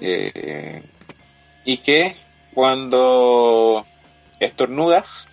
[0.00, 0.82] Eh,
[1.64, 2.16] y que
[2.54, 3.86] cuando
[4.40, 5.28] estornudas,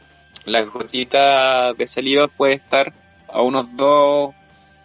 [0.46, 2.94] la gotita de saliva puede estar
[3.28, 4.34] a unos dos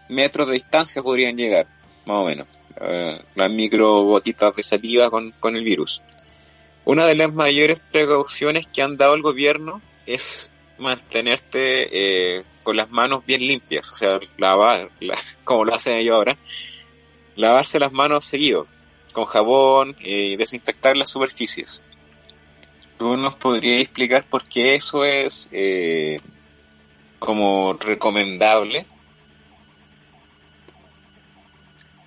[0.09, 1.67] metros de distancia, podrían llegar,
[2.07, 2.47] más o menos.
[2.81, 6.03] Eh, las micro gotitas de saliva con, con el virus.
[6.85, 12.91] Una de las mayores precauciones que han dado el gobierno es mantenerte eh, con las
[12.91, 14.91] manos bien limpias, o sea, lavar,
[15.45, 16.37] como lo hacen ellos ahora,
[17.37, 18.67] lavarse las manos seguido.
[19.13, 21.83] con jabón y desinfectar las superficies.
[22.99, 26.21] ¿Tú nos podrías explicar por qué eso es eh,
[27.19, 28.87] como recomendable?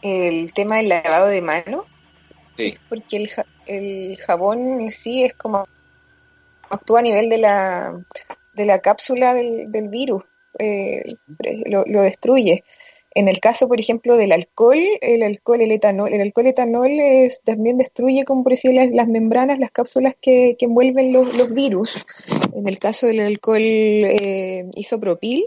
[0.02, 1.86] El tema del lavado de mano.
[2.58, 2.76] Sí.
[2.90, 3.32] Porque el,
[3.68, 5.68] el jabón en sí es como
[6.70, 7.94] actúa a nivel de la,
[8.58, 10.24] de la cápsula del, del virus,
[10.60, 11.16] eh,
[11.66, 12.64] lo, lo, destruye.
[13.16, 17.42] En el caso, por ejemplo, del alcohol, el alcohol, el etanol, el alcohol etanol es,
[17.42, 21.54] también destruye, como por decir, las, las membranas, las cápsulas que, que envuelven los, los,
[21.54, 22.06] virus.
[22.54, 25.46] En el caso del alcohol eh, isopropil,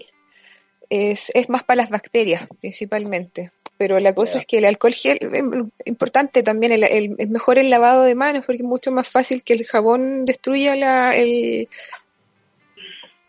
[0.88, 4.40] es, es más para las bacterias, principalmente pero la cosa yeah.
[4.40, 5.42] es que el alcohol gel es
[5.86, 9.42] importante también, el, el, es mejor el lavado de manos porque es mucho más fácil
[9.42, 11.66] que el jabón destruya la, el,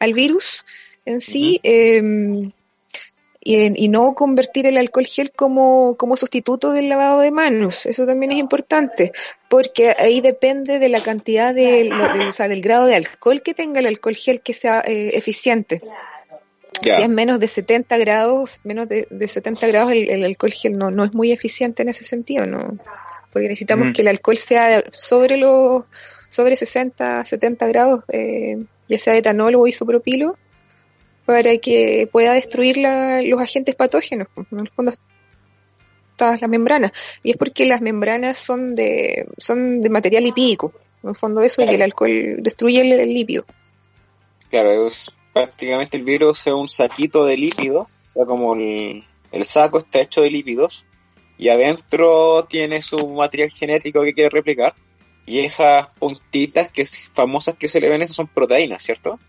[0.02, 0.66] al virus
[1.06, 2.48] en sí uh -huh.
[2.48, 2.52] eh,
[3.44, 7.88] y, y, no convertir el alcohol gel como, como sustituto del lavado de manos.
[7.88, 9.12] Eso también es importante
[9.50, 13.56] porque ahí depende de la cantidad de, de, o sea, del grado de alcohol que
[13.56, 15.82] tenga el alcohol gel que sea eh, eficiente.
[16.84, 16.98] Yeah.
[16.98, 20.78] Si es menos de 70 grados, menos de, de 70 grados, el, el, alcohol gel
[20.78, 22.78] no, no es muy eficiente en ese sentido, ¿no?
[23.34, 23.94] Porque necesitamos mm.
[23.94, 25.86] que el alcohol sea sobre los
[26.32, 30.38] sobre 60, 70 grados, eh, ya sea etanol o isopropilo,
[31.26, 34.28] para que pueda destruir la, los agentes patógenos.
[34.52, 34.92] En el fondo
[36.12, 36.92] está la membrana.
[37.24, 40.74] Y es porque las membranas son de, son de material lipídico.
[41.04, 41.72] En el fondo eso, claro.
[41.72, 43.46] y el alcohol destruye el, el lípido.
[44.50, 50.02] Claro, es prácticamente el virus es un saquito de lípidos, como el, el, saco está
[50.02, 50.86] hecho de lípidos,
[51.38, 54.74] y adentro tiene su material genético que quiere replicar,
[55.26, 59.20] y esas puntitas que famosas que se le ven, esas son proteínas, ¿cierto?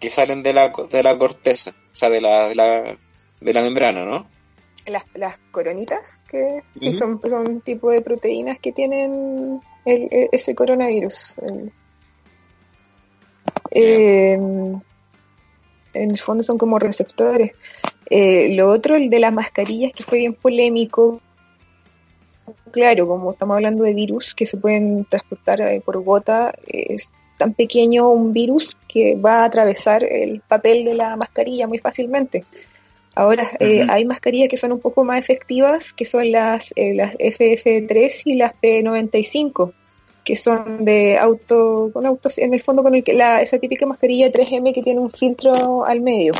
[0.00, 2.96] Que salen de la, de la corteza, o sea, de la, de la,
[3.40, 4.26] de la membrana, ¿no?
[4.86, 6.80] Las, las coronitas, que uh -huh.
[6.80, 11.34] sí son, son tipo de proteínas que tienen el, ese coronavirus.
[11.38, 11.72] El,
[13.70, 14.32] eh,
[15.94, 17.52] en el fondo son como receptores.
[18.08, 21.20] Eh, lo otro, el de las mascarillas, que fue bien polémico.
[22.70, 27.54] Claro, como estamos hablando de virus que se pueden transportar eh, por gota, es tan
[27.54, 32.44] pequeño un virus que va a atravesar el papel de la mascarilla muy fácilmente.
[33.14, 33.82] Ahora, uh -huh.
[33.82, 38.22] eh, hay mascarillas que son un poco más efectivas, que son las, eh, las FF3
[38.24, 39.72] y las P95
[40.28, 43.86] que son de auto, con auto, en el fondo con el que la, esa típica
[43.86, 46.34] mascarilla 3M que tiene un filtro al medio.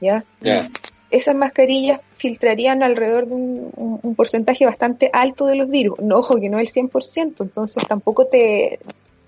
[0.00, 0.22] ¿Ya?
[0.40, 0.68] Yeah.
[1.10, 5.98] Esas mascarillas filtrarían alrededor de un, porcentaje bastante alto de los virus.
[6.00, 8.78] No, ojo, que no el 100%, entonces tampoco te,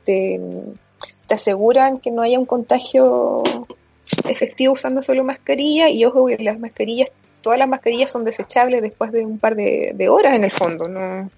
[0.05, 0.41] te,
[1.26, 3.43] te aseguran que no haya un contagio
[4.28, 7.11] efectivo usando solo mascarilla y ojo que las mascarillas,
[7.41, 10.89] todas las mascarillas son desechables después de un par de, de horas en el fondo,
[10.89, 11.30] no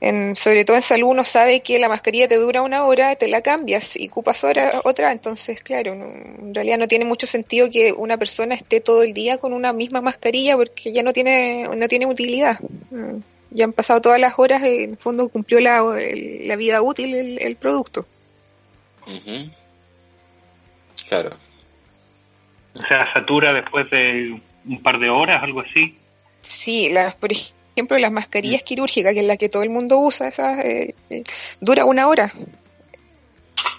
[0.00, 3.28] en, sobre todo en salud uno sabe que la mascarilla te dura una hora, te
[3.28, 7.68] la cambias y ocupas hora, otra, entonces claro, no, en realidad no tiene mucho sentido
[7.70, 11.68] que una persona esté todo el día con una misma mascarilla porque ya no tiene,
[11.76, 12.60] no tiene utilidad.
[12.90, 13.18] Mm,
[13.50, 17.40] ya han pasado todas las horas, en el fondo cumplió la, la vida útil el,
[17.40, 18.06] el producto.
[19.06, 19.50] Uh -huh.
[21.08, 21.36] Claro.
[22.74, 25.96] O sea, satura después de un par de horas, algo así.
[26.42, 29.98] Sí, las, por ejemplo, ejemplo, las mascarillas quirúrgicas, que es la que todo el mundo
[29.98, 31.22] usa, esa eh, eh,
[31.60, 32.32] dura una hora.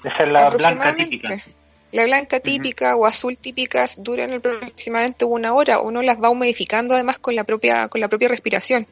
[0.03, 1.37] Esa es la blanca típica.
[1.91, 3.03] La blanca típica uh -huh.
[3.03, 5.81] o azul típicas duran aproximadamente una hora.
[5.81, 8.87] Uno las va humidificando además con la propia con la propia respiración.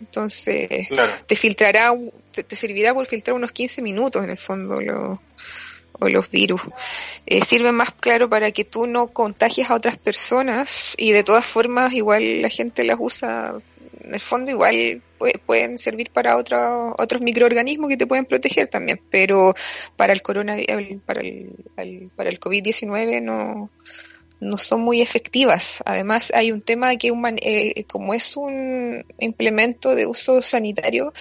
[0.00, 1.12] Entonces, claro.
[1.26, 1.94] te filtrará,
[2.32, 5.20] te, te, servirá por filtrar unos 15 minutos en el fondo lo,
[6.00, 6.62] o los virus.
[7.26, 11.46] Eh, sirven más claro para que tú no contagies a otras personas y de todas
[11.46, 13.54] formas igual la gente las usa
[14.04, 15.02] en el fondo igual
[15.46, 19.54] pueden servir para otro, otros microorganismos que te pueden proteger también, pero
[19.96, 20.56] para el corona,
[21.06, 23.70] para el, para el COVID-19 no,
[24.40, 25.82] no son muy efectivas.
[25.86, 31.12] Además, hay un tema de que un, eh, como es un implemento de uso sanitario,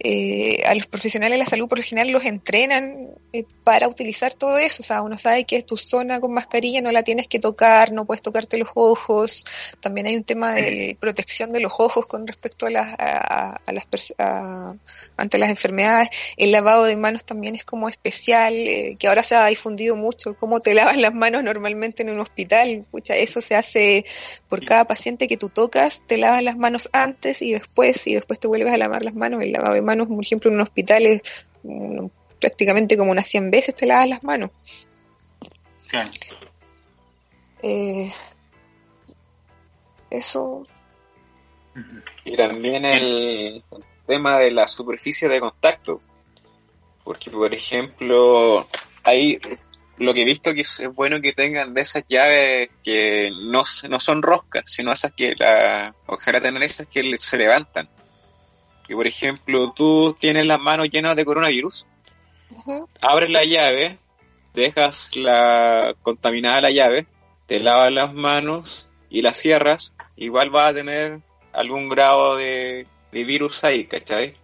[0.00, 4.32] eh, a los profesionales de la salud por lo general los entrenan eh, para utilizar
[4.32, 4.82] todo eso.
[4.82, 8.06] O sea, uno sabe que tu zona con mascarilla, no la tienes que tocar, no
[8.06, 9.44] puedes tocarte los ojos.
[9.80, 13.72] También hay un tema de protección de los ojos con respecto a las, a, a
[13.72, 14.74] las a,
[15.18, 16.08] ante las enfermedades.
[16.38, 20.34] El lavado de manos también es como especial, eh, que ahora se ha difundido mucho.
[20.34, 22.86] Cómo te lavas las manos normalmente en un hospital.
[22.90, 24.06] Pucha, eso se hace
[24.48, 28.40] por cada paciente que tú tocas, te lavas las manos antes y después, y después
[28.40, 29.42] te vuelves a lavar las manos.
[29.42, 31.20] El lavado de manos, por ejemplo, en un hospital es
[31.64, 32.08] um,
[32.40, 34.50] prácticamente como unas 100 veces te lavas las manos.
[35.88, 36.10] Claro.
[37.62, 38.12] Eh,
[40.10, 40.62] eso
[42.24, 43.62] Y también el
[44.06, 46.00] tema de la superficie de contacto.
[47.04, 48.66] Porque, por ejemplo,
[49.02, 49.38] hay
[49.98, 54.00] lo que he visto que es bueno que tengan de esas llaves que no, no
[54.00, 57.88] son roscas, sino esas que la, ojalá tener esas que se levantan.
[58.86, 61.86] Que por ejemplo tú tienes las manos llenas de coronavirus,
[63.00, 63.98] abres la llave,
[64.54, 67.06] dejas la contaminada la llave,
[67.46, 71.20] te lavas las manos y las cierras, igual vas a tener
[71.52, 74.34] algún grado de, virus ahí, ¿cachai?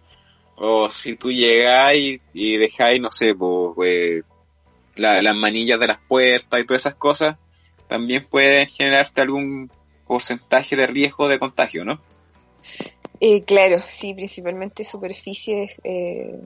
[0.55, 4.23] O si tú llegas y, y dejáis, no sé, pues,
[4.95, 7.37] las manillas de las puertas y todas esas cosas,
[7.87, 9.69] también pueden generarte algún
[10.07, 12.01] porcentaje de riesgo de contagio, ¿no?
[13.19, 15.71] Eh, claro, sí, principalmente superficies.
[15.83, 16.39] Eh,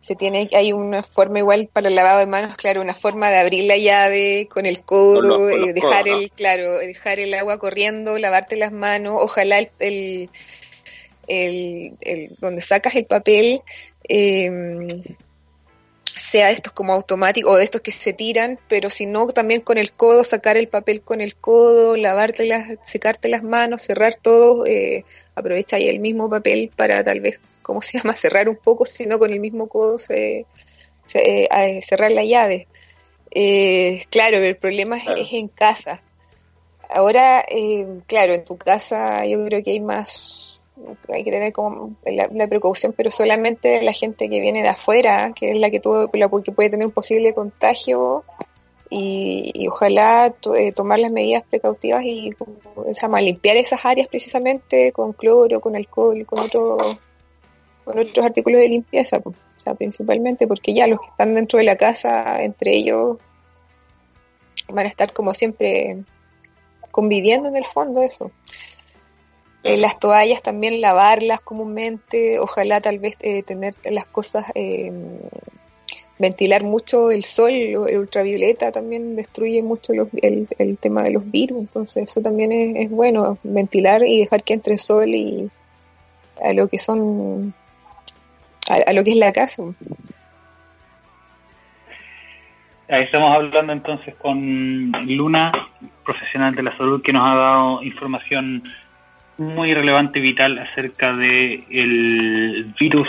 [0.00, 3.38] se tiene, hay una forma igual para el lavado de manos, claro, una forma de
[3.38, 8.56] abrir la llave con el codo, eh, dejar el, claro, dejar el agua corriendo, lavarte
[8.56, 10.30] las manos, ojalá el, el,
[12.00, 13.62] el, donde sacas el papel
[14.08, 15.02] eh,
[16.16, 19.78] sea estos como automáticos o de estos que se tiran, pero si no, también con
[19.78, 24.66] el codo, sacar el papel con el codo, lavarte las, secarte las manos, cerrar todo,
[24.66, 25.04] eh,
[25.34, 29.18] aprovecha ahí el mismo papel para tal vez, ¿cómo se llama?, cerrar un poco, sino
[29.18, 30.46] con el mismo codo se,
[31.14, 32.66] eh, cerrar la llave.
[33.32, 36.00] Eh, claro, el problema es, es, en casa.
[36.88, 40.59] Ahora, eh, claro, en tu casa yo creo que hay más
[41.08, 45.52] hay que tener como la, precaución, pero solamente la gente que viene de afuera, que
[45.52, 48.24] es la que, tuvo, la, que puede tener un posible contagio
[48.90, 52.34] y, ojalá eh, tomar las medidas precautivas y
[53.20, 56.76] limpiar esas áreas precisamente con cloro, con alcohol, con otro,
[57.84, 61.64] con otros artículos de limpieza, o sea, principalmente porque ya los que están dentro de
[61.64, 63.18] la casa, entre ellos,
[64.68, 65.98] van a estar como siempre
[66.90, 68.30] conviviendo en el fondo eso.
[69.62, 74.90] Eh, las toallas también lavarlas comúnmente, ojalá tal vez eh, tener las cosas, eh,
[76.18, 81.58] ventilar mucho el sol, el ultravioleta también destruye mucho el, el, tema de los virus,
[81.60, 85.50] entonces eso también es, bueno, ventilar y dejar que entre sol y
[86.42, 87.52] a lo que son,
[88.68, 89.62] a, lo que es la casa.
[92.88, 95.52] Ahí estamos hablando entonces con Luna,
[96.04, 98.64] profesional de la salud, que nos ha dado información
[99.40, 103.08] muy relevante y vital acerca de el virus,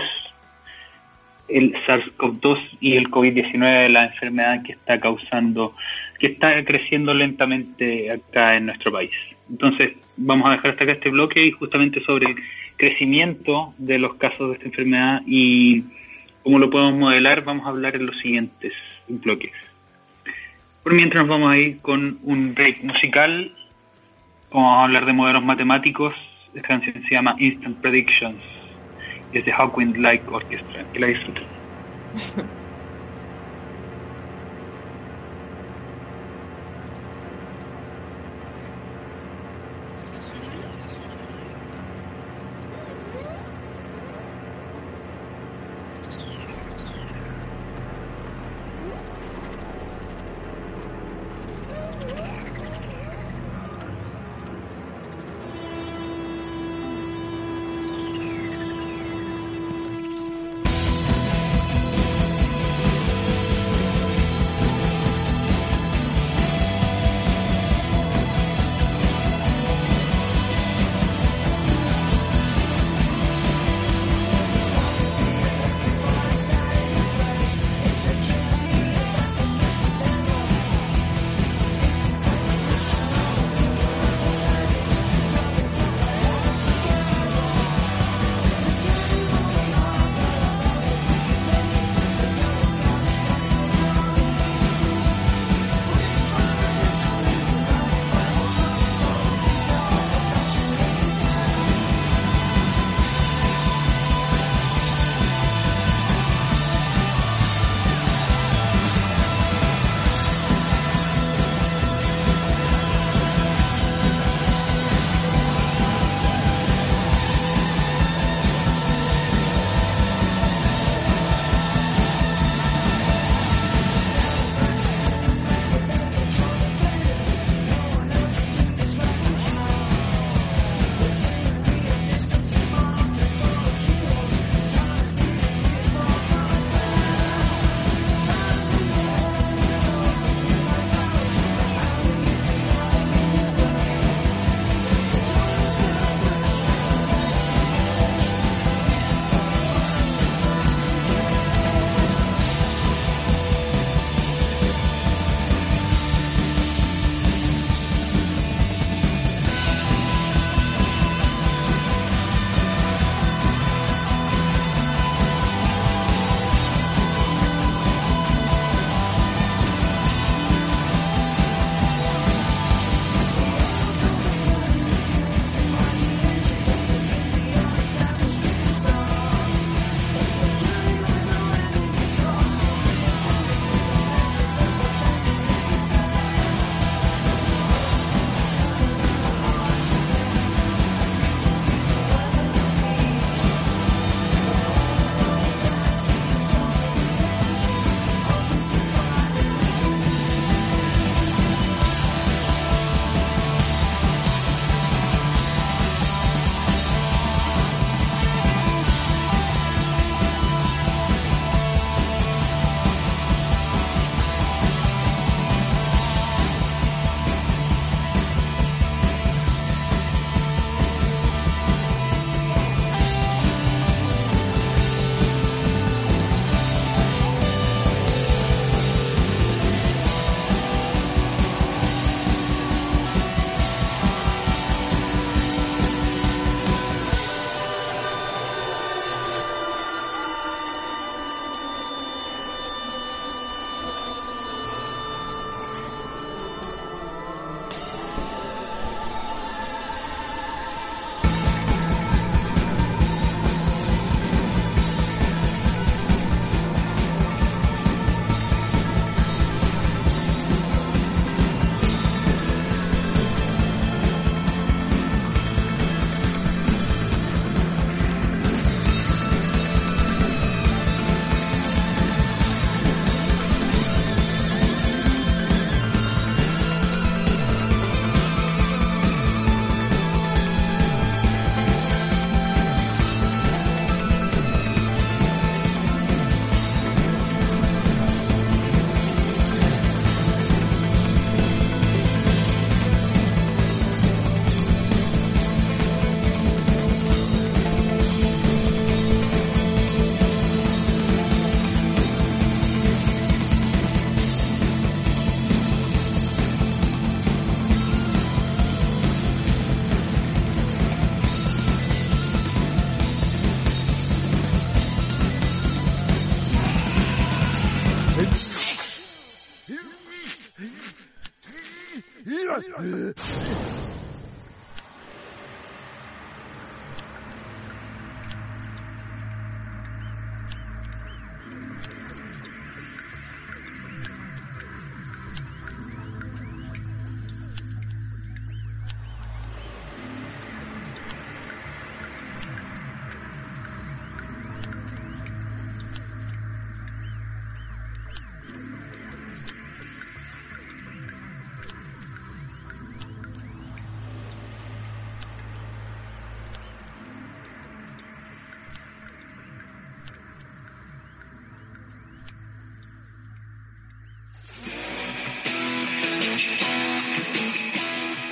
[1.50, 5.76] el SARS-CoV-2 y el COVID-19, la enfermedad que está causando,
[6.20, 9.12] que está creciendo lentamente acá en nuestro país.
[9.50, 12.36] Entonces, vamos a dejar hasta acá este bloque y justamente sobre el
[12.78, 15.84] crecimiento de los casos de esta enfermedad y
[16.44, 18.72] cómo lo podemos modelar, vamos a hablar en los siguientes
[19.10, 19.52] bloques.
[20.82, 23.52] Por mientras nos vamos a ir con un break musical
[24.54, 26.14] Vamos a hablar de modelos matemáticos.
[26.54, 28.42] Esta canción se llama Instant Predictions.
[29.32, 30.86] Es de Hawkwind Like Orchestra.
[30.92, 31.46] Que la disfruten.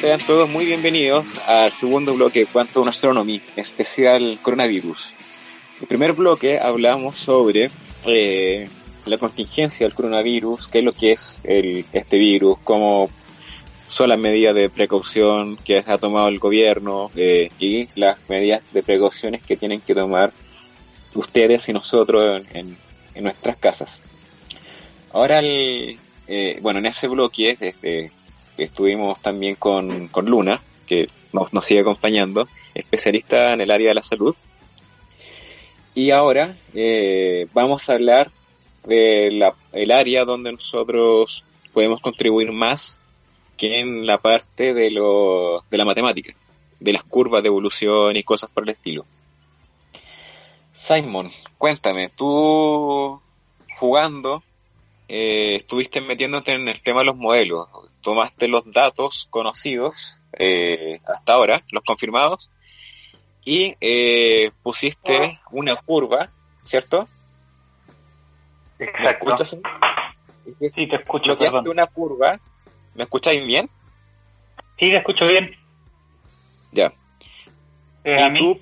[0.09, 5.13] Sean todos muy bienvenidos al segundo bloque de Quantum Astronomy, especial coronavirus.
[5.75, 7.69] En el primer bloque hablamos sobre
[8.07, 8.67] eh,
[9.05, 13.11] la contingencia del coronavirus, qué es lo que es el, este virus, cómo
[13.87, 18.81] son las medidas de precaución que ha tomado el gobierno eh, y las medidas de
[18.81, 20.33] precauciones que tienen que tomar
[21.13, 22.75] ustedes y nosotros en,
[23.13, 23.99] en, nuestras casas.
[25.13, 28.11] Ahora, el, eh, bueno, en ese bloque, este,
[28.63, 33.95] estuvimos también con, con Luna, que nos, nos, sigue acompañando, especialista en el área de
[33.95, 34.35] la salud.
[35.95, 38.31] Y ahora eh, vamos a hablar
[38.85, 39.43] del
[39.73, 41.43] el área donde nosotros
[41.73, 42.99] podemos contribuir más
[43.57, 46.33] que en la parte de, lo, de la matemática,
[46.79, 49.05] de las curvas de evolución y cosas por el estilo.
[50.73, 53.19] Simon, cuéntame, tú
[53.77, 54.43] jugando
[55.09, 57.67] eh, estuviste metiéndote en el tema de los modelos,
[58.01, 62.51] tomaste los datos conocidos eh, hasta ahora, los confirmados,
[63.43, 66.29] y eh, pusiste una curva,
[66.63, 67.07] ¿cierto?
[68.77, 69.03] Exacto.
[69.03, 69.57] ¿Me escuchas?
[70.75, 71.35] Sí, te escucho.
[71.35, 72.39] Bloqueaste una curva.
[72.93, 73.67] ¿Me escucháis bien?
[74.77, 75.55] Sí, te escucho bien.
[76.71, 76.93] Ya.
[78.03, 78.59] Eh, y tú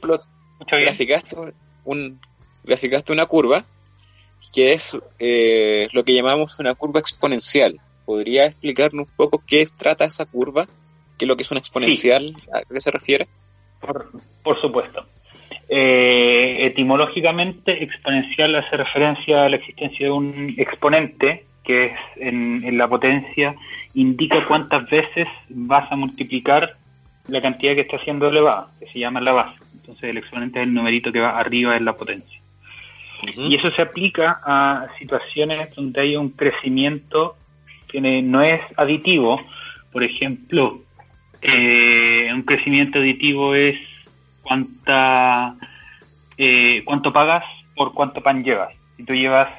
[0.65, 1.35] graficaste,
[1.83, 2.21] un,
[2.63, 3.65] graficaste una curva
[4.53, 7.79] que es eh, lo que llamamos una curva exponencial.
[8.05, 10.67] ¿Podría explicarnos un poco qué trata esa curva?
[11.17, 12.35] ¿Qué es lo que es una exponencial?
[12.53, 13.27] ¿A qué se refiere?
[13.81, 14.11] Por,
[14.43, 15.05] por supuesto.
[15.69, 22.77] Eh, etimológicamente, exponencial hace referencia a la existencia de un exponente que es en, en,
[22.77, 23.53] la potencia,
[23.93, 26.77] indica cuántas veces vas a multiplicar
[27.27, 29.59] la cantidad que está siendo elevada, que se llama la base.
[29.73, 32.36] Entonces el exponente es el numerito que va arriba en la potencia.
[33.21, 33.49] Uh -huh.
[33.49, 37.35] Y eso se aplica a situaciones donde hay un crecimiento
[37.87, 39.41] que no es aditivo.
[39.91, 40.81] Por ejemplo,
[41.41, 43.79] eh, un crecimiento aditivo es
[44.41, 45.55] cuánta
[46.37, 47.43] eh, cuánto pagas
[47.75, 48.73] por cuánto pan llevas.
[48.97, 49.49] Si tú llevas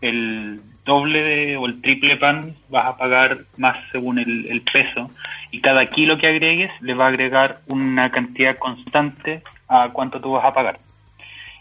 [0.00, 5.10] el doble de, o el triple pan, vas a pagar más según el, el, peso
[5.50, 10.32] y cada kilo que agregues le va a agregar una cantidad constante a cuánto tú
[10.32, 10.80] vas a pagar.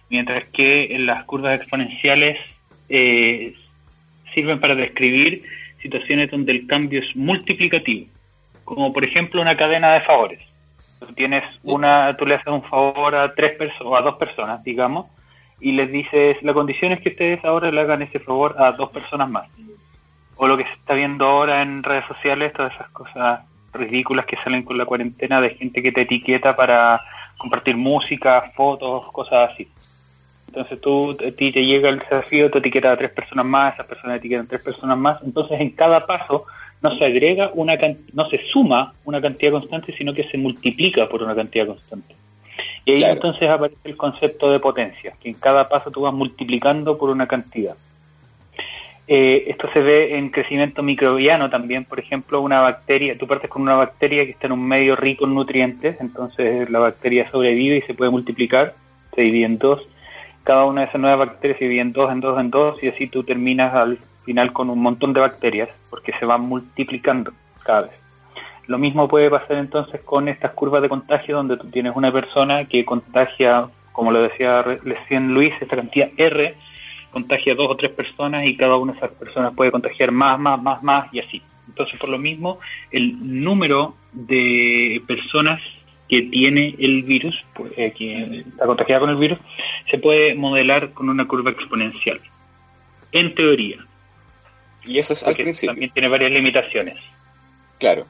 [0.09, 2.37] Mientras que las curvas exponenciales
[2.89, 3.53] eh,
[4.33, 5.43] sirven para describir
[5.81, 8.07] situaciones donde el cambio es multiplicativo,
[8.63, 10.39] como por ejemplo una cadena de favores.
[10.99, 15.05] Tú tienes una, tú le haces un favor a tres personas a dos personas, digamos,
[15.61, 18.89] y les dices, la condición es que ustedes ahora le hagan ese favor a dos
[18.91, 19.47] personas más.
[20.35, 23.41] O lo que se está viendo ahora en redes sociales, todas esas cosas
[23.73, 27.01] ridículas que salen con la cuarentena de gente que te etiqueta para
[27.37, 29.67] compartir música, fotos, cosas así.
[30.49, 33.85] Entonces tú, a ti te llega el desafío, tú etiquetas a tres personas más, esas
[33.85, 36.45] personas etiquetan a tres personas más, entonces en cada paso
[36.81, 37.77] no se agrega una
[38.13, 42.15] no se suma una cantidad constante, sino que se multiplica por una cantidad constante.
[42.83, 43.13] Y ahí claro.
[43.13, 47.27] entonces aparece el concepto de potencia, que en cada paso tú vas multiplicando por una
[47.27, 47.75] cantidad.
[49.07, 53.61] Eh, esto se ve en crecimiento microbiano también, por ejemplo, una bacteria, tú partes con
[53.61, 57.81] una bacteria que está en un medio rico en nutrientes, entonces la bacteria sobrevive y
[57.81, 58.73] se puede multiplicar,
[59.13, 59.87] se divide en dos,
[60.43, 63.07] cada una de esas nuevas bacterias se divide dos, en dos, en dos, y así
[63.07, 67.33] tú terminas al final con un montón de bacterias, porque se van multiplicando
[67.63, 67.91] cada vez.
[68.67, 72.65] Lo mismo puede pasar entonces con estas curvas de contagio, donde tú tienes una persona
[72.65, 76.55] que contagia, como lo decía recién Luis, esta cantidad R,
[77.11, 80.61] contagia dos o tres personas y cada una de esas personas puede contagiar más, más,
[80.61, 81.41] más, más y así.
[81.67, 82.59] Entonces, por lo mismo,
[82.91, 85.61] el número de personas
[86.09, 89.37] que tiene el virus, pues, eh, que está contagiada con el virus,
[89.89, 92.19] se puede modelar con una curva exponencial.
[93.11, 93.77] En teoría.
[94.83, 95.71] Y eso es al principio.
[95.71, 96.97] También tiene varias limitaciones.
[97.77, 98.05] Claro.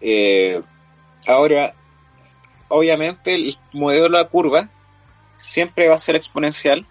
[0.00, 0.62] Eh,
[1.26, 1.74] ahora,
[2.68, 4.68] obviamente el modelo de la curva
[5.38, 6.86] siempre va a ser exponencial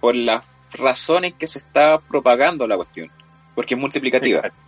[0.00, 3.10] por las razones que se está propagando la cuestión,
[3.54, 4.38] porque es multiplicativa.
[4.38, 4.65] Exacto.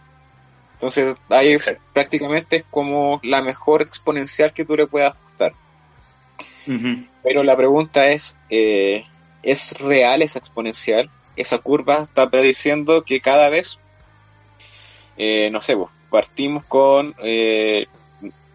[0.79, 1.59] Entonces, ahí
[1.93, 5.53] prácticamente es como la mejor exponencial que tú le puedas ajustar.
[7.25, 9.03] Pero la pregunta es, eh,
[9.43, 11.11] ¿es real esa exponencial?
[11.35, 13.81] Esa curva está prediciendo que cada vez,
[15.17, 17.89] eh, no sé, vos, partimos con, eh,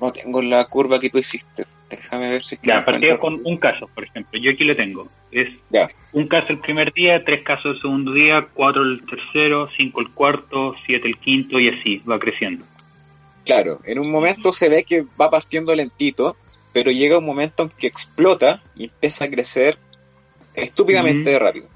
[0.04, 2.58] no tengo la curva que tú hiciste, déjame ver si...
[2.62, 5.50] Ya, partimos con un caso, por ejemplo, yo aquí le tengo, es
[6.12, 10.10] un caso el primer día, tres casos el segundo día, cuatro el tercero, cinco el
[10.10, 12.66] cuarto, siete el quinto y así, va creciendo.
[13.46, 16.38] Claro, en un momento se ve que va partiendo lentito,
[16.72, 19.78] pero llega un momento en que explota y empieza a crecer
[20.54, 21.68] estúpidamente rápido.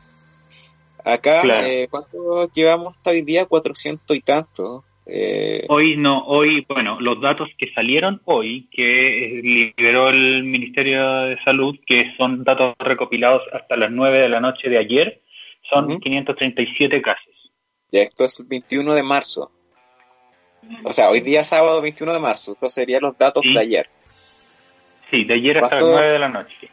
[1.03, 3.45] Acá, eh, ¿cuánto llevamos hasta hoy día?
[3.45, 4.83] 400 y tanto.
[5.09, 11.21] Eh, hoy no, hoy, bueno, los datos que salieron hoy, que eh, liberó el Ministerio
[11.21, 15.21] de Salud, que son datos recopilados hasta las 9 de la noche de ayer,
[15.69, 17.51] son 537 casos.
[17.91, 19.51] Ya, esto es el 21 de marzo.
[20.83, 23.89] O sea, hoy día sábado 21 de marzo, estos serían los datos de ayer.
[25.09, 26.69] Sí, de ayer hasta las 9 de la noche.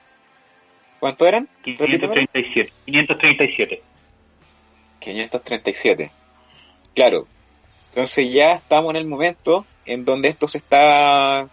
[0.98, 1.48] ¿Cuánto eran?
[1.62, 2.72] 537.
[2.86, 3.82] 537.
[4.98, 6.10] 537.
[6.94, 7.28] Claro.
[7.94, 11.48] Entonces ya estamos en el momento en donde esto se está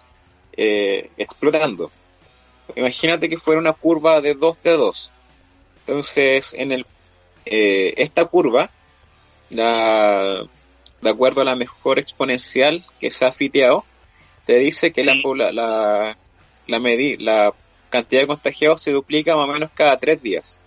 [0.57, 1.91] eh, explotando.
[2.75, 5.11] Imagínate que fuera una curva de 2 de 2.
[5.85, 6.87] Entonces, en el
[7.45, 8.71] eh, esta curva,
[9.51, 10.43] la,
[11.01, 13.85] de acuerdo a la mejor exponencial que se ha fiteado,
[14.47, 16.15] te dice que la, la, la,
[17.19, 17.53] la
[17.91, 20.57] cantidad de contagiados se duplica más o menos cada tres días.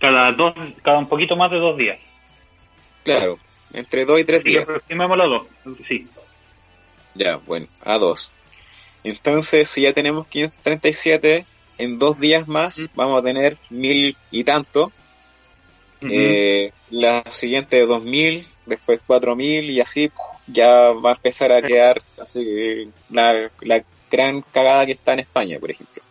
[0.00, 1.98] Cada dos, cada un poquito más de dos días.
[3.04, 3.38] Claro,
[3.72, 4.64] entre dos y tres días.
[4.64, 5.42] Aproximémoslo a dos,
[5.88, 6.06] sí.
[7.14, 8.30] Ya, bueno, a dos.
[9.04, 11.46] Entonces, si ya tenemos 537,
[11.78, 12.86] en dos días más mm.
[12.94, 14.92] vamos a tener mil y tanto.
[16.02, 20.10] eh, la siguiente dos mil, después cuatro mil y así
[20.46, 25.58] ya va a empezar a quedar así, la, la gran cagada que está en España,
[25.58, 26.02] por ejemplo.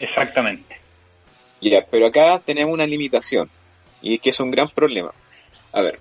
[0.00, 0.76] Exactamente.
[1.60, 3.50] Ya, pero acá tenemos una limitación
[4.02, 5.12] y es que es un gran problema.
[5.72, 6.00] A ver,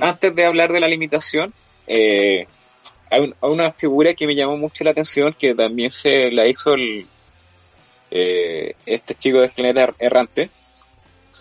[0.00, 1.54] antes de hablar de la limitación,
[1.86, 2.46] eh,
[3.10, 7.06] hay, una figura que me llamó mucho la atención que también se la hizo el,
[8.10, 10.50] eh, este chico de Esqueleta Errante,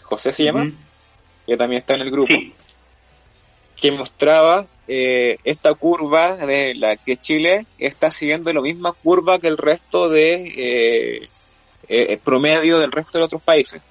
[0.04, 0.72] José se llama,
[1.48, 2.34] que también está en el grupo,
[3.76, 9.48] que mostraba eh, esta curva de la que Chile está siguiendo la misma curva que
[9.48, 11.30] el resto de eh,
[11.88, 13.82] eh promedio del resto de otros países,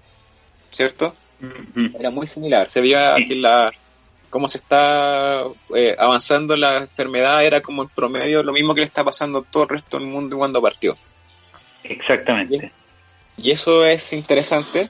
[0.70, 1.14] ¿cierto?
[1.98, 3.72] Era muy similar, se veía que la
[4.30, 5.44] cómo se está
[5.76, 9.42] eh, avanzando la enfermedad era como el promedio lo mismo que le está pasando a
[9.44, 10.96] todo el resto del mundo cuando partió.
[11.84, 12.72] Exactamente.
[13.36, 14.88] Y, eso es interesante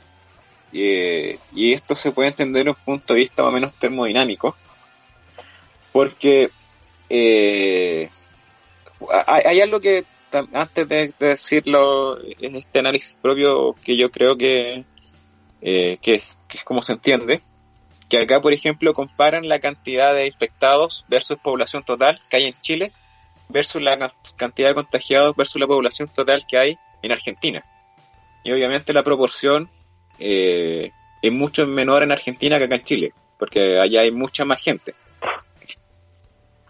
[0.72, 4.56] y esto se puede entender desde un punto de vista más o menos termodinámico
[5.94, 6.50] porque
[7.08, 8.08] eh,
[9.28, 10.04] hay, algo que,
[10.52, 14.84] antes de, decirlo, es este análisis propio que yo creo que,
[15.66, 17.42] eh, que, es como se entiende,
[18.10, 22.60] que acá, por ejemplo, comparan la cantidad de infectados versus población total que hay en
[22.60, 22.92] Chile
[23.48, 27.64] versus la cantidad de contagiados versus la población total que hay en Argentina.
[28.44, 29.70] Y obviamente la proporción
[30.18, 30.92] eh,
[31.22, 34.94] es mucho menor en Argentina que acá en Chile, porque allá hay mucha más gente.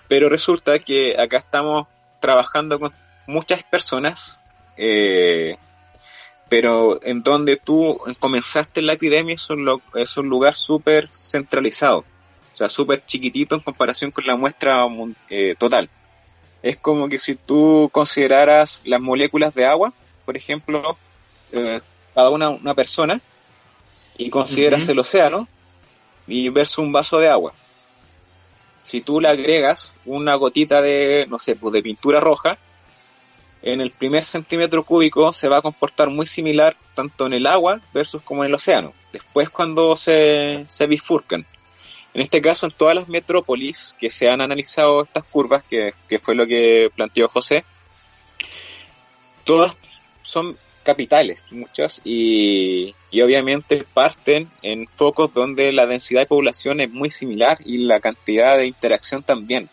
[0.06, 1.88] Pero resulta que acá estamos
[2.20, 2.92] trabajando con
[3.26, 4.38] muchas personas,
[4.76, 5.56] eh,
[6.48, 12.56] pero en donde tú comenzaste la epidemia es un, es un lugar súper centralizado, o
[12.56, 14.86] sea, súper chiquitito en comparación con la muestra
[15.30, 15.88] eh, total.
[16.62, 19.92] Es como que si tú consideraras las moléculas de agua,
[20.24, 20.96] por ejemplo,
[21.52, 21.80] eh,
[22.14, 23.20] cada una una persona,
[24.16, 25.48] y consideras el océano,
[26.26, 27.52] y versus un vaso de agua
[28.84, 32.58] si tú le agregas una gotita de, no sé, pues de pintura roja,
[33.64, 37.80] en el primer centímetro cúbico se va a comportar muy similar tanto en el agua
[37.94, 38.92] versus como en el océano.
[39.10, 41.46] Después cuando se, se bifurcan.
[42.12, 46.34] En este caso, en todas las metrópolis que se han analizado estas curvas, que, fue
[46.34, 47.64] lo que planteó José,
[49.44, 49.78] todas
[50.22, 57.10] son capitales, muchas, y, obviamente parten en focos donde la densidad de población es muy
[57.10, 59.70] similar y la cantidad de interacción también.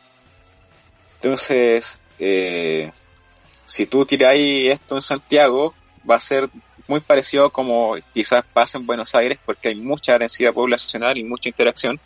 [1.16, 2.92] Entonces, eh,
[3.72, 5.74] si tú tiráis esto en Santiago,
[6.08, 6.50] va a ser
[6.90, 11.48] muy parecido como quizás pasa en Buenos Aires, porque hay mucha densidad poblacional y mucha
[11.48, 11.98] interacción.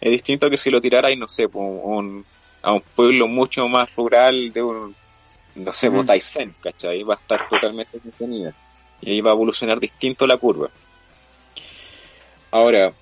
[0.00, 1.48] Es distinto que si lo tirarais, no sé,
[2.62, 4.94] a un pueblo mucho más rural de un,
[5.56, 6.54] no sé, mm.
[6.62, 7.02] ¿cachai?
[7.02, 8.54] Va a estar totalmente contenida.
[9.00, 10.70] Y ahí va a evolucionar distinto la curva.
[12.52, 12.92] Ahora,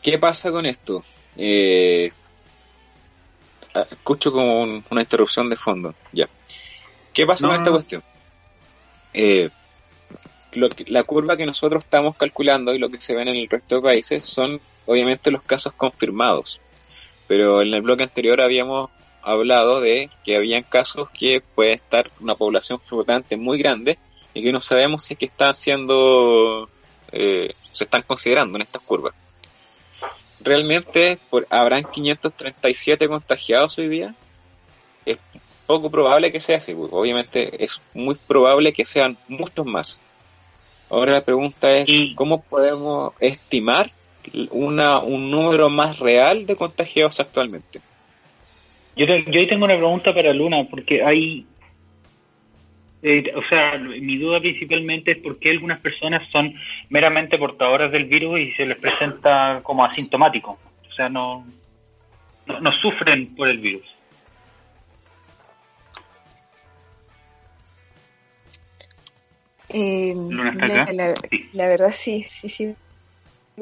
[0.00, 1.02] ¿qué pasa con esto?
[1.36, 2.12] Eh,
[3.74, 5.96] ah, escucho como una interrupción de fondo.
[6.12, 6.28] Ya.
[7.14, 8.02] ¿Qué pasa con esta cuestión?
[9.14, 9.48] Eh,
[10.86, 13.82] la curva que nosotros estamos calculando y lo que se ve en el resto de
[13.82, 16.60] países son obviamente los casos confirmados.
[17.28, 18.90] Pero en el bloque anterior habíamos
[19.22, 23.98] hablado de que habían casos que puede estar una población flotante muy grande
[24.34, 26.68] y que no sabemos si es que están siendo,
[27.12, 29.14] eh, se están considerando en estas curvas.
[30.40, 34.14] ¿Realmente por, habrán 537 contagiados hoy día?
[35.06, 35.18] Es
[35.66, 36.90] poco probable que sea así, pues.
[36.92, 40.00] obviamente es muy probable que sean muchos más.
[40.90, 43.90] Ahora la pregunta es, ¿cómo podemos estimar
[44.50, 47.80] una, un número más real de contagiados actualmente?
[48.96, 51.46] Yo, yo ahí tengo una pregunta para Luna, porque hay,
[53.02, 56.54] eh, o sea, mi duda principalmente es por qué algunas personas son
[56.90, 60.58] meramente portadoras del virus y se les presenta como asintomático.
[60.88, 61.44] O sea, no,
[62.46, 63.84] no, sufren por el virus.
[69.76, 70.14] Eh,
[71.52, 72.74] la, verdad sí, sí, sí.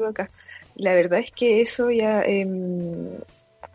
[0.07, 0.29] Acá.
[0.75, 3.17] La verdad es que eso ya em,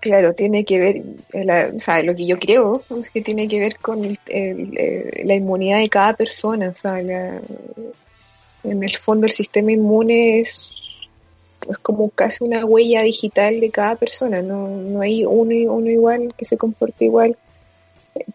[0.00, 0.96] Claro, tiene que ver,
[1.32, 5.34] eh, o sea, lo que yo creo es que tiene que ver con eh, la
[5.34, 6.68] inmunidad de cada persona.
[6.68, 7.42] O sea, en
[8.62, 10.70] el fondo el sistema inmune es,
[11.68, 14.40] es, como casi una huella digital de cada persona.
[14.40, 17.36] No, no hay uno, uno igual que se comporte igual.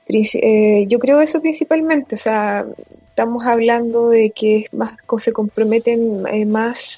[0.09, 2.15] Eh, yo creo eso principalmente.
[2.15, 2.65] O sea,
[3.13, 6.97] estamos hablando de que más se comprometen más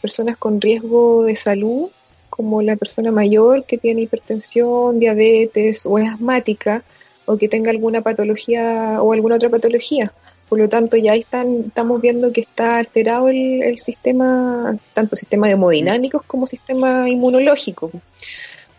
[0.00, 1.90] personas con riesgo de salud
[2.30, 6.82] como la persona mayor que tiene hipertensión, diabetes o es asmática
[7.26, 10.10] o que tenga alguna patología o alguna otra patología.
[10.48, 16.22] Por lo tanto, ya están, estamos viendo que está alterado el, sistema, tanto sistema hemodinámicos
[16.26, 17.90] como sistema inmunológico.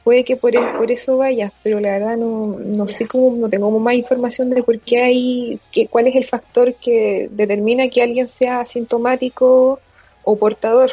[0.04, 3.70] Puede que por, por eso vaya, pero la verdad no, no sé cómo, no tengo
[3.80, 8.28] más información de por qué hay, que, cuál es el factor que determina que alguien
[8.28, 9.80] sea asintomático
[10.24, 10.92] o portador.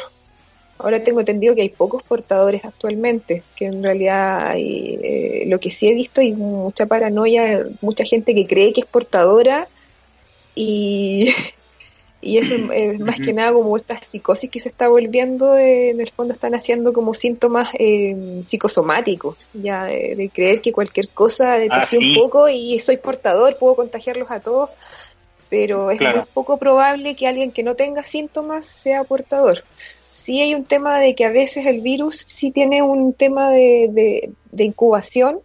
[0.77, 5.71] Ahora tengo entendido que hay pocos portadores actualmente, que en realidad hay, eh, lo que
[5.71, 9.67] sí he visto hay mucha paranoia, mucha gente que cree que es portadora
[10.55, 11.33] y,
[12.21, 16.09] y eso es más que nada como esta psicosis que se está volviendo, en el
[16.09, 21.85] fondo están haciendo como síntomas eh, psicosomáticos, ya de, creer que cualquier cosa, de ah,
[21.97, 24.69] un poco y soy portador, puedo contagiarlos a todos,
[25.49, 29.63] pero es muy poco probable que alguien que no tenga síntomas sea portador.
[30.11, 34.31] Sí hay un tema de que a veces el virus sí tiene un tema de,
[34.51, 35.39] de, incubación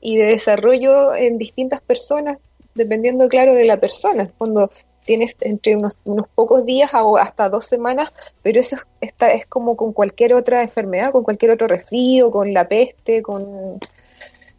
[0.00, 2.38] y de desarrollo en distintas personas,
[2.74, 4.30] dependiendo, claro, de la persona.
[4.38, 4.70] Cuando
[5.08, 9.74] tienes entre unos, unos pocos días o hasta dos semanas, pero eso está, es como
[9.74, 13.80] con cualquier otra enfermedad, con cualquier otro resfrío, con la peste, con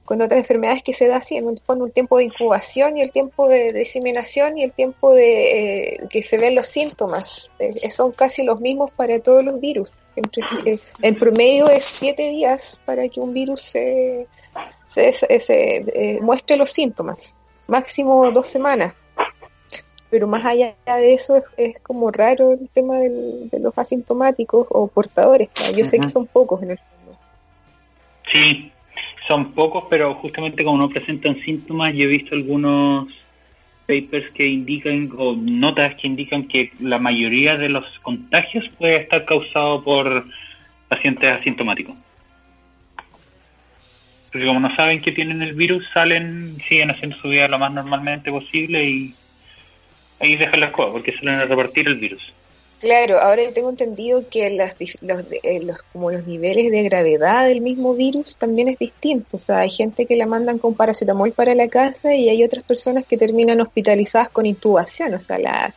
[0.05, 3.03] con otras enfermedades que se da así, en el fondo un tiempo de incubación y
[3.03, 7.51] el tiempo de diseminación y el tiempo de eh, que se ven los síntomas.
[7.59, 9.87] Eh, son casi los mismos para todos los virus.
[10.15, 14.25] Entre, eh, en promedio es siete días para que un virus se,
[14.87, 17.35] se, muestre los síntomas,
[17.67, 18.95] máximo dos semanas.
[20.09, 25.49] Pero más allá de eso es, como raro el tema de los asintomáticos o portadores.
[25.75, 27.19] Yo sé que son pocos en el fondo.
[28.31, 28.71] Sí,
[29.27, 33.07] son pocos, pero justamente como no presentan síntomas, yo he visto algunos
[33.87, 39.25] papers que indican o notas que indican que la mayoría de los contagios puede estar
[39.25, 40.25] causado por
[40.87, 41.95] pacientes asintomáticos.
[44.31, 47.71] Porque como no saben que tienen el virus, salen siguen haciendo su vida lo más
[47.71, 49.15] normalmente posible y
[50.19, 52.33] ahí dejan las cosas porque suelen repartir el virus.
[52.79, 57.45] Claro, ahora yo tengo entendido que las, los, eh, los, como los niveles de gravedad
[57.45, 59.35] del mismo virus también es distinto.
[59.35, 62.63] O sea, hay gente que la mandan con paracetamol para la casa y hay otras
[62.63, 65.13] personas que terminan hospitalizadas con intubación.
[65.13, 65.73] O sea, la,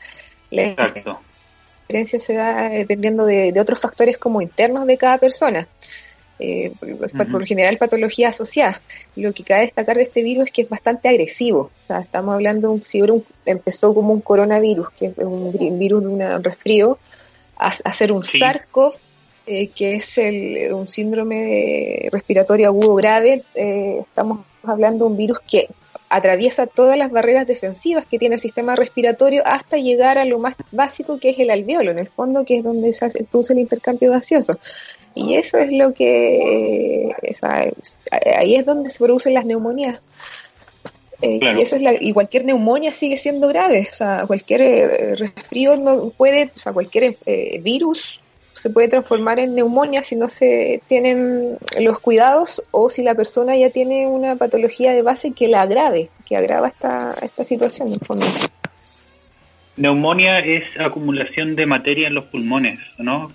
[1.88, 5.66] diferencia se da dependiendo de, de, otros factores como internos de cada persona.
[6.44, 8.80] Eh, por, lo general patología asociada.
[9.14, 11.70] Lo que cabe destacar de este virus es que es bastante agresivo.
[11.82, 13.00] O sea, estamos hablando de un, si
[13.46, 16.98] empezó como un coronavirus, que es un virus de un resfrío,
[17.56, 18.94] a, hacer un SARS-CoV,
[19.46, 23.44] eh, que es el, un síndrome respiratorio agudo grave.
[23.54, 25.68] Eh, estamos hablando de un virus que
[26.08, 30.56] atraviesa todas las barreras defensivas que tiene el sistema respiratorio hasta llegar a lo más
[30.72, 34.10] básico que es el alveolo, en el fondo, que es donde se produce el intercambio
[34.10, 34.58] gaseoso.
[35.14, 37.14] Y eso es lo que,
[38.36, 40.00] ahí es donde se producen las neumonías.
[41.20, 45.14] Eh, y, eso es la, y cualquier neumonía sigue siendo grave, o sea, cualquier eh,
[45.14, 48.20] resfrío no puede, o sea, cualquier eh, virus
[48.54, 53.56] se puede transformar en neumonía si no se tienen los cuidados o si la persona
[53.56, 58.00] ya tiene una patología de base que la agrave, que agrava esta, esta situación en
[58.00, 58.26] fondo.
[59.76, 63.32] Neumonía es acumulación de materia en los pulmones, ¿no?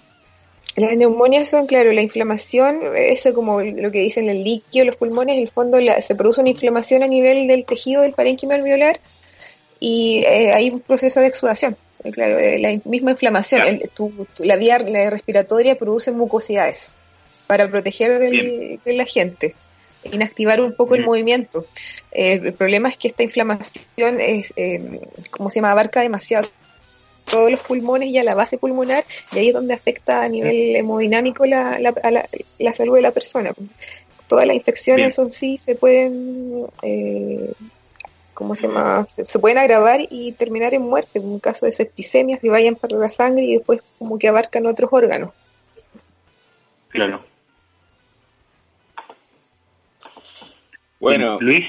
[0.78, 5.36] Las neumonias son, claro, la inflamación, eso como lo que dicen el líquido, los pulmones,
[5.36, 9.00] en el fondo se produce una inflamación a nivel del tejido del parénquima alveolar
[9.80, 11.78] y eh, hay un proceso de exudación.
[12.04, 13.82] Eh, claro, eh, la misma inflamación,
[14.38, 16.94] la vía respiratoria produce mucosidades
[17.48, 19.56] para proteger del, de la gente,
[20.04, 21.66] inactivar un poco el movimiento.
[22.12, 24.54] el problema es que esta inflamación es,
[25.32, 26.48] como se llama, abarca demasiado
[27.30, 29.04] todos los pulmones y a la base pulmonar,
[29.34, 33.54] y ahí es donde afecta a nivel hemodinámico la, la, salud de la persona.
[34.28, 37.52] Todas las infecciones son sí se pueden, eh,
[38.34, 39.06] ¿cómo se llama?
[39.06, 42.98] Se, pueden agravar y terminar en muerte, en un caso de septicemias que vayan para
[42.98, 45.32] la sangre y después como que abarcan otros órganos.
[46.90, 47.24] Claro.
[51.00, 51.66] Bueno, Luis.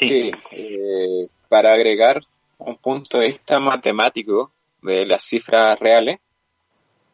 [0.00, 2.22] Sí, eh, para agregar
[2.58, 4.50] un punto de vista matemático,
[4.82, 6.18] de las cifras reales.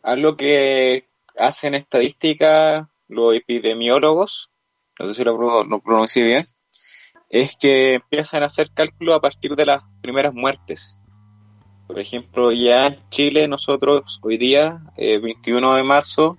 [0.02, 4.50] Algo que hacen estadística los epidemiólogos,
[4.98, 6.48] no sé si lo, lo pronuncié bien,
[7.28, 10.98] es que empiezan a hacer cálculos a partir de las primeras muertes.
[11.86, 16.36] Por ejemplo, ya en Chile nosotros hoy día, 21 eh, de marzo,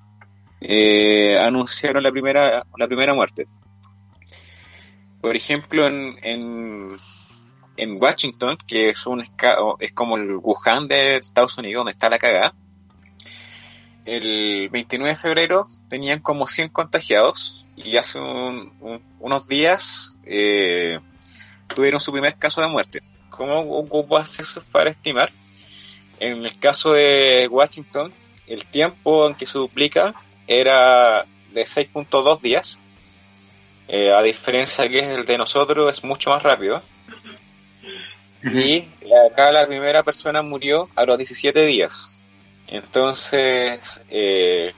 [0.60, 3.46] eh, anunciaron la primera, la primera muerte.
[5.22, 6.90] Por ejemplo, en en
[8.00, 9.24] Washington, que es un
[9.80, 12.54] es como el Wuhan de Estados Unidos, donde está la cagada,
[14.08, 20.98] el 29 de febrero tenían como 100 contagiados y hace unos días eh,
[21.76, 23.02] tuvieron su primer caso de muerte.
[23.30, 23.86] ¿Cómo
[24.18, 25.32] hacer eso para estimar?
[26.20, 28.14] En el caso de Washington,
[28.48, 30.16] el tiempo en que se duplica
[30.48, 32.80] era de 6.2 días,
[33.90, 36.82] eh, a diferencia que el de nosotros es mucho más rápido.
[38.54, 38.88] Y
[39.30, 42.12] acá la primera persona murió a los 17 días.
[42.68, 44.74] Entonces, eh,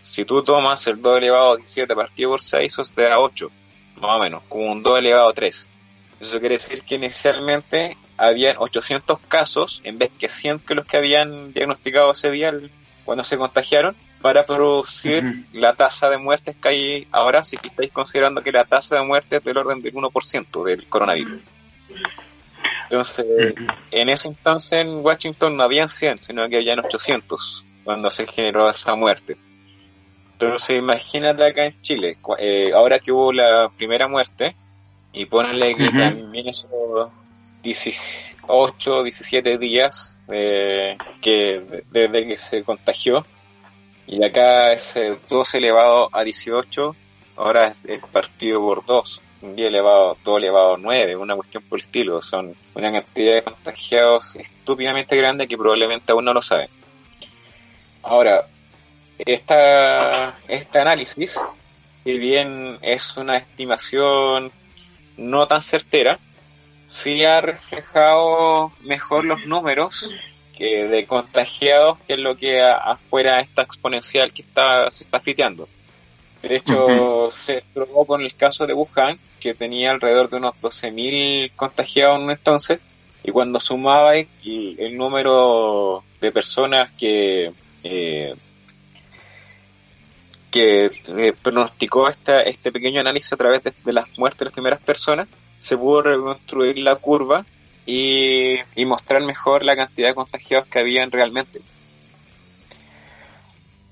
[0.00, 3.50] si tú tomas el 2 elevado a 17 partido por 6, eso te da 8,
[3.96, 5.66] más o menos, como un 2 elevado a 3.
[6.20, 10.98] Eso quiere decir que inicialmente habían 800 casos en vez que 100 que los que
[10.98, 12.52] habían diagnosticado ese día
[13.06, 18.42] cuando se contagiaron para producir la tasa de muertes que hay ahora, si estáis considerando
[18.42, 21.40] que la tasa de muerte es del orden del 1% del coronavirus.
[22.90, 23.54] Entonces,
[23.92, 28.68] en ese entonces en Washington no habían 100, sino que habían 800 cuando se generó
[28.68, 29.36] esa muerte.
[30.32, 34.56] Entonces, imagínate acá en Chile, eh, ahora que hubo la primera muerte,
[35.12, 37.10] y ponle que también esos
[37.62, 43.24] 18, 17 días eh, que desde que se contagió,
[44.08, 44.94] y acá es
[45.28, 46.96] 2 elevado a 18,
[47.36, 51.62] ahora es, es partido por 2 un día elevado, todo elevado a 9, una cuestión
[51.64, 52.22] por el estilo.
[52.22, 56.68] Son una cantidad de contagiados estúpidamente grande que probablemente aún no lo saben.
[58.02, 58.46] Ahora,
[59.18, 61.38] esta, este análisis,
[62.04, 64.52] si bien es una estimación
[65.16, 66.18] no tan certera,
[66.88, 70.10] sí ha reflejado mejor los números
[70.56, 75.68] que de contagiados que es lo que afuera está exponencial que está se está fiteando.
[76.42, 81.52] De hecho, se probó con el caso de Wuhan, que tenía alrededor de unos 12.000
[81.56, 82.80] contagiados en entonces,
[83.24, 88.34] y cuando sumaba el, número de personas que eh,
[90.50, 94.80] que eh, pronosticó esta, este pequeño análisis a través de, las muertes de las primeras
[94.80, 95.28] personas,
[95.60, 97.46] se pudo reconstruir la curva
[97.86, 101.60] y, y mostrar mejor la cantidad de contagiados que habían realmente.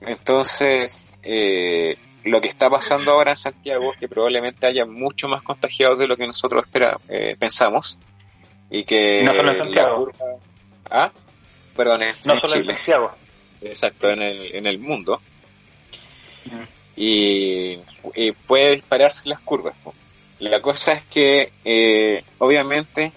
[0.01, 1.97] Entonces, eh,
[2.29, 6.07] lo que está pasando ahora en Santiago es que probablemente haya mucho más contagiados de
[6.07, 6.67] lo que nosotros
[7.09, 7.99] eh, pensamos.
[8.71, 10.15] Y que la curva
[10.91, 11.13] ¿Ah?
[11.75, 13.13] perdón en, no solo en Santiago.
[13.63, 15.21] Exacto en el, en el mundo.
[16.97, 17.79] Y,
[18.47, 19.75] puede dispararse las curvas
[20.39, 23.13] la cosa es que eh, obviamente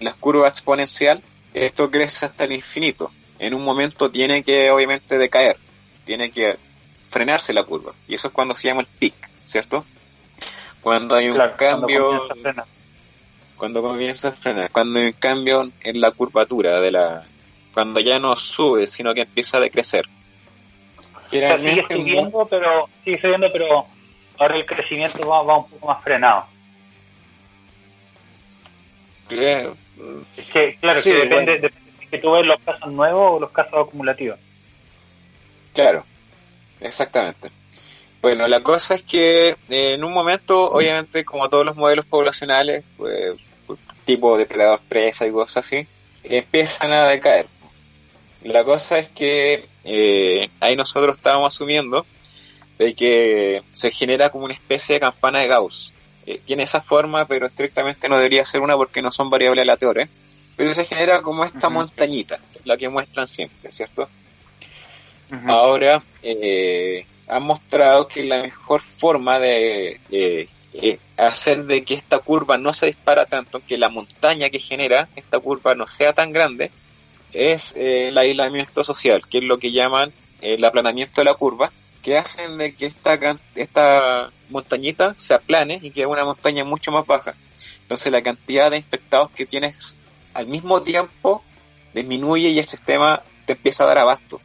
[0.00, 1.22] las curvas exponencial
[1.54, 3.10] esto crece hasta el infinito.
[3.38, 5.56] En un momento tiene que obviamente decaer.
[6.04, 6.56] Tiene que
[7.06, 7.92] frenarse la curva.
[8.08, 9.84] Y eso es cuando se llama el peak, ¿cierto?
[10.80, 12.28] Cuando hay un cambio...
[13.56, 14.70] Cuando comienza a frenar.
[14.70, 17.24] Cuando hay un cambio en la curvatura de la...
[17.72, 20.06] Cuando ya no sube, sino que empieza a decrecer.
[21.30, 23.86] sigue subiendo, pero, sigue subiendo, pero
[24.38, 26.46] ahora el crecimiento va, va un poco más frenado.
[29.30, 29.72] Eh,
[30.80, 31.72] claro, que depende, de
[32.10, 34.38] que tú ves los casos nuevos o los casos acumulativos.
[35.74, 36.04] Claro,
[36.80, 37.50] exactamente.
[38.22, 42.84] Bueno, la cosa es que eh, en un momento, obviamente, como todos los modelos poblacionales,
[42.96, 43.36] pues,
[44.04, 45.86] tipo depredador presa y cosas así,
[46.24, 47.46] empiezan a decaer.
[48.42, 52.06] La cosa es que eh, ahí nosotros estábamos asumiendo
[52.78, 55.92] de que se genera como una especie de campana de Gauss.
[56.26, 60.08] Eh, tiene esa forma, pero estrictamente no debería ser una porque no son variables aleatorias.
[60.56, 64.08] Pero se genera como esta montañita, la que muestran siempre, ¿cierto?
[65.46, 72.58] Ahora, eh, han mostrado que la mejor forma de eh, hacer de que esta curva
[72.58, 76.70] no se dispara tanto, que la montaña que genera esta curva no sea tan grande,
[77.32, 81.72] es eh, el aislamiento social, que es lo que llaman el aplanamiento de la curva,
[82.02, 83.18] que hacen de que esta,
[83.54, 87.34] esta montañita se aplane y que una montaña mucho más baja.
[87.82, 89.96] Entonces la cantidad de infectados que tienes
[90.34, 91.42] al mismo tiempo
[91.94, 94.40] disminuye y el sistema te empieza a dar abasto.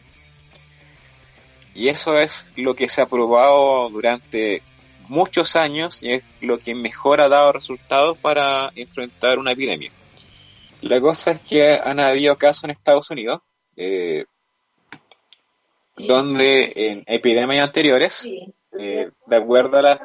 [1.73, 4.61] Y eso es lo que se ha probado durante
[5.07, 9.91] muchos años y es lo que mejor ha dado resultados para enfrentar una epidemia.
[10.81, 13.41] La cosa es que han habido casos en Estados Unidos
[13.75, 14.25] eh,
[15.97, 18.27] donde en epidemias anteriores,
[18.79, 19.99] eh, de acuerdo a las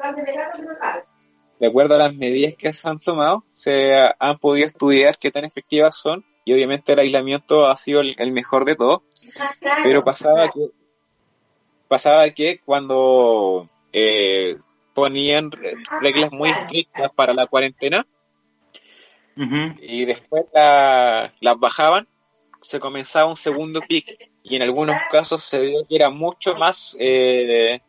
[1.59, 5.43] de acuerdo a las medidas que se han tomado, se han podido estudiar qué tan
[5.43, 9.03] efectivas son y obviamente el aislamiento ha sido el, mejor de todo,
[9.83, 10.69] pero pasaba que
[11.87, 14.57] pasaba que cuando eh,
[14.93, 15.51] ponían
[16.01, 18.05] reglas muy estrictas para la cuarentena
[19.79, 22.07] y después las bajaban,
[22.61, 26.97] se comenzaba un segundo pic y en algunos casos se vio que era mucho más,
[26.99, 27.79] eh,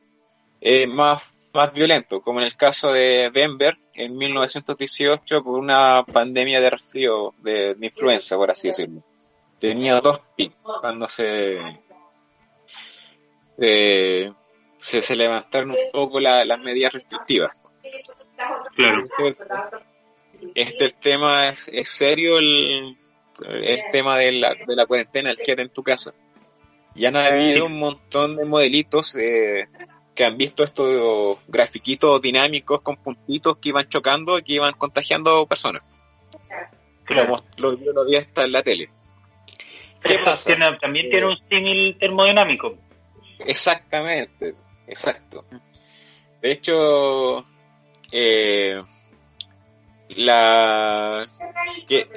[0.60, 6.60] eh, más, más violento, como en el caso de Denver en 1918 por una pandemia
[6.60, 9.02] de resfrío, de, influenza, por así decirlo.
[9.58, 11.58] Tenía dos pics cuando se,
[13.59, 14.32] se,
[14.80, 17.56] se, levantaron un poco las medidas restrictivas.
[18.74, 19.02] Claro.
[20.55, 22.97] Este, el tema es, serio, el,
[23.48, 26.14] el tema de la, de la cuarentena, el quédate en tu casa.
[26.94, 33.59] Ya han habido un montón de modelitos que han visto estos grafiquitos dinámicos con puntitos
[33.59, 35.82] que iban chocando y que iban contagiando personas.
[37.05, 37.43] Claro.
[37.56, 38.90] Lo, lo, lo vi hasta en la tele.
[40.02, 40.56] ¿Qué pasa?
[40.80, 42.76] también tiene un símil termodinámico.
[43.47, 44.55] Exactamente,
[44.86, 45.44] exacto.
[46.40, 47.44] De hecho,
[48.12, 48.81] eh,
[50.10, 51.24] la
[51.86, 52.09] que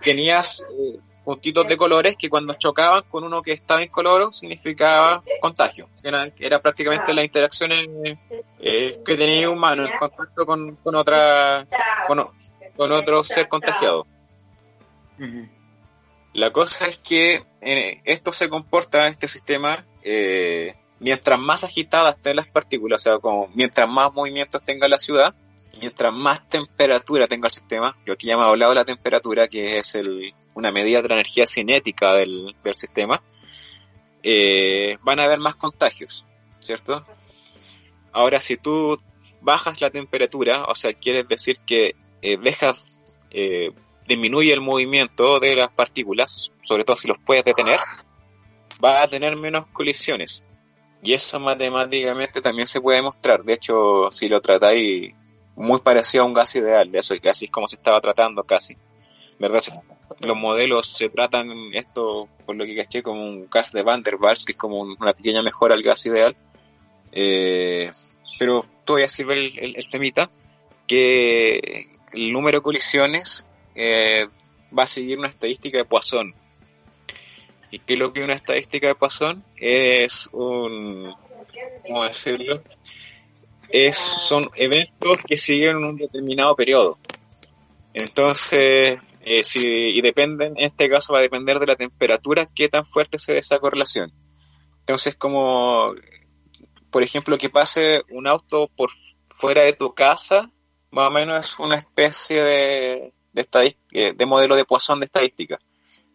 [0.00, 5.22] tenías eh, puntitos de colores que cuando chocaban con uno que estaba en color significaba
[5.40, 5.88] contagio.
[6.02, 7.88] Era, era prácticamente las interacciones
[8.60, 11.66] eh, que tenía un humano en contacto con, con otra
[12.06, 12.28] con,
[12.76, 14.06] con, otro ser contagiado.
[16.32, 17.44] La cosa es que
[18.04, 23.48] esto se comporta, este sistema, eh, mientras más agitadas estén las partículas, o sea, como
[23.54, 25.34] mientras más movimientos tenga la ciudad,
[25.80, 29.48] mientras más temperatura tenga el sistema, yo aquí ya me he hablado de la temperatura,
[29.48, 29.98] que es
[30.54, 33.22] una medida de la energía cinética del, sistema,
[34.22, 36.26] eh, van a haber más contagios,
[36.58, 37.04] ¿cierto?
[38.12, 39.00] Ahora, si tú
[39.40, 43.16] bajas la temperatura, o sea, quieres decir que eh, dejas,
[44.06, 47.80] disminuye el movimiento de las partículas, sobre todo si los puedes detener,
[48.84, 50.42] va a tener menos colisiones.
[51.02, 53.44] Y eso matemáticamente también se puede demostrar.
[53.44, 55.14] De hecho, si lo tratáis
[55.56, 58.76] muy parecido a un gas ideal, de eso, así es como se estaba tratando casi.
[59.38, 59.62] ¿Verdad?
[60.20, 64.16] Los modelos se tratan esto, por lo que caché, como un gas de Van der
[64.16, 66.36] Waals, que es como una pequeña mejora al gas ideal.
[67.12, 67.90] Eh,
[68.38, 70.30] pero todavía sirve el, el, temita,
[70.86, 74.26] que el número de colisiones eh,
[74.76, 76.34] va a seguir una estadística de Poisson.
[77.74, 79.42] ¿Y qué es lo que una estadística de Poisson?
[79.56, 81.12] Es un,
[81.84, 82.62] ¿cómo decirlo?
[83.68, 86.98] Es, son eventos que siguen un determinado periodo.
[87.92, 92.86] Entonces, eh, y dependen, en este caso va a depender de la temperatura, qué tan
[92.86, 94.12] fuerte se esa correlación.
[94.78, 95.94] Entonces, como,
[96.92, 98.90] por ejemplo, que pase un auto por
[99.30, 100.48] fuera de tu casa,
[100.92, 105.58] más o menos es una especie de, de, eh, de modelo de Poisson de estadística.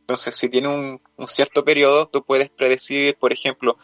[0.09, 3.77] Entonces, si tiene un, cierto periodo, tú puedes predecir, por ejemplo,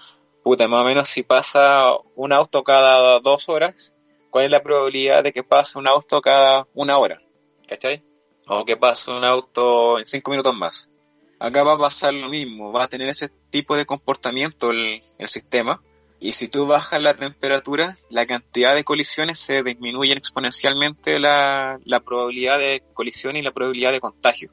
[0.43, 3.93] puta, más o menos si pasa un auto cada dos horas,
[4.31, 7.19] cuál es la probabilidad de que pase un auto cada una hora,
[7.67, 8.03] ¿cachai?
[8.47, 10.89] O que pase un auto en cinco minutos más.
[11.37, 15.27] Acá va a pasar lo mismo, va a tener ese tipo de comportamiento el, el
[15.27, 15.79] sistema,
[16.19, 21.99] y si tú bajas la temperatura, la cantidad de colisiones se disminuyen exponencialmente la, la
[21.99, 24.51] probabilidad de colisión y la probabilidad de contagio.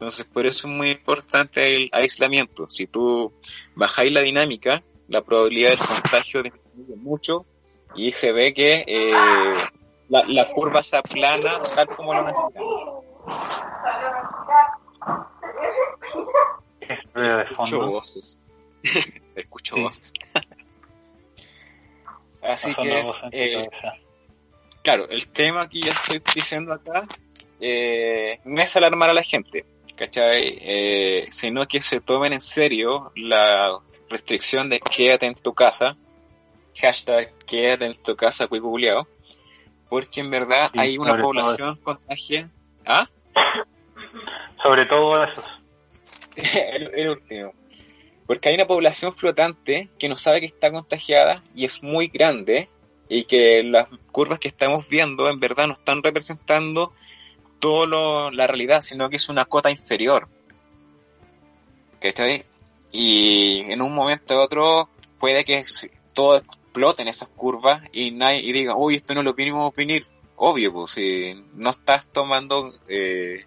[0.00, 2.70] Entonces, por eso es muy importante el aislamiento.
[2.70, 3.34] Si tú
[3.74, 6.42] bajáis la dinámica, la probabilidad del contagio
[6.74, 7.44] disminuye mucho
[7.94, 9.12] y se ve que eh,
[10.08, 13.04] la, la, curva se aplana tal como lo necesitamos.
[17.50, 18.42] Escucho voces.
[19.34, 20.14] Escucho voces.
[22.42, 23.68] Así que, eh,
[24.82, 27.06] claro, el tema que ya estoy diciendo acá
[27.60, 29.66] eh, no es alarmar a la gente,
[30.00, 30.58] ¿cachai?
[30.62, 33.78] Eh, sino que se tomen en serio la
[34.08, 35.94] restricción de quédate en tu casa,
[36.80, 39.06] hashtag quédate en tu casa, cuiculeado,
[39.90, 42.48] porque en verdad hay una población contagiada.
[42.86, 43.10] ¿Ah?
[44.62, 45.42] Sobre todo eso.
[46.94, 47.52] el, último.
[48.26, 52.70] Porque hay una población flotante que no sabe que está contagiada y es muy grande
[53.10, 56.94] y que las curvas que estamos viendo en verdad no están representando
[57.60, 60.28] toda la realidad, sino que es una cota inferior.
[62.00, 62.44] ¿Cachai?
[62.90, 64.88] Y en un momento u otro
[65.18, 65.62] puede que
[66.14, 70.06] todo explote en esas curvas y nadie y diga, uy, esto no lo vinimos venir.
[70.36, 73.44] Obvio, pues si no estás tomando eh,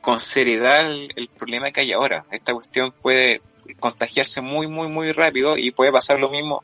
[0.00, 2.24] con seriedad el, problema que hay ahora.
[2.30, 3.42] Esta cuestión puede
[3.80, 6.62] contagiarse muy, muy, muy rápido y puede pasar lo mismo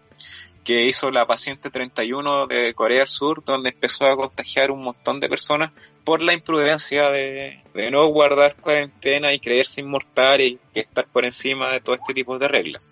[0.64, 5.20] que hizo la paciente 31 de Corea del Sur, donde empezó a contagiar un montón
[5.20, 5.72] de personas
[6.04, 11.80] por la imprudencia de, no guardar cuarentena y creerse inmortal y estar por encima de
[11.80, 12.82] todo este tipo de reglas.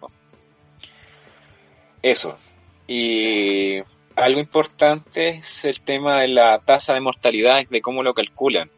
[2.02, 2.38] Eso.
[2.86, 3.78] Y
[4.16, 8.70] algo importante es el tema de la tasa de mortalidad, de cómo lo calculan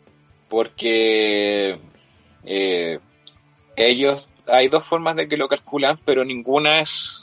[0.52, 1.78] porque
[2.44, 2.98] eh,
[3.74, 7.21] ellos, hay dos formas de que lo calculan, pero ninguna es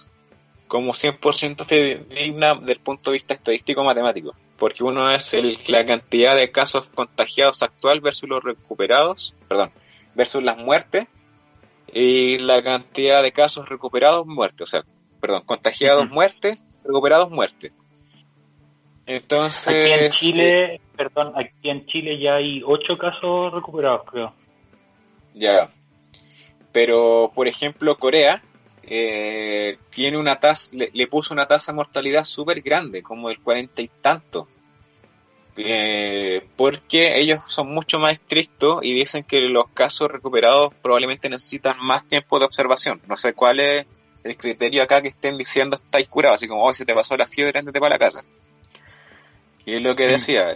[0.70, 6.36] como 100% digna del punto de vista estadístico matemático, porque uno es el, la cantidad
[6.36, 9.72] de casos contagiados actual versus los recuperados, perdón,
[10.14, 11.08] versus las muertes,
[11.92, 14.84] y la cantidad de casos recuperados muertes, o sea,
[15.20, 17.72] perdón, contagiados muertes, recuperados muertes.
[19.08, 19.68] Entonces.
[19.68, 24.36] Aquí en Chile, perdón, aquí en Chile ya hay ocho casos recuperados, creo.
[25.34, 25.72] Ya.
[26.72, 28.44] Pero, por ejemplo, Corea
[28.84, 33.82] eh, tiene una tasa, le, puso una tasa de mortalidad súper grande, como del cuarenta
[33.82, 34.48] y tanto.
[35.58, 41.76] Eh, porque ellos son mucho más estrictos y dicen que los casos recuperados probablemente necesitan
[41.82, 43.02] más tiempo de observación.
[43.08, 43.86] No sé cuál es
[44.24, 47.28] el criterio acá que estén diciendo estáis curados, así como, oh, si te pasó la
[47.28, 48.24] fiebre, andate para la casa.
[49.66, 50.10] Y es lo que mm.
[50.10, 50.54] decía,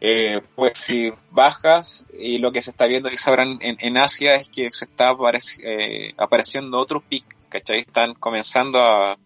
[0.00, 4.34] eh, pues si bajas y lo que se está viendo quizá ahora en, en Asia
[4.36, 5.14] es que se está
[5.62, 7.80] eh, apareciendo otro pic, ¿cachai?
[7.80, 9.18] Están comenzando a,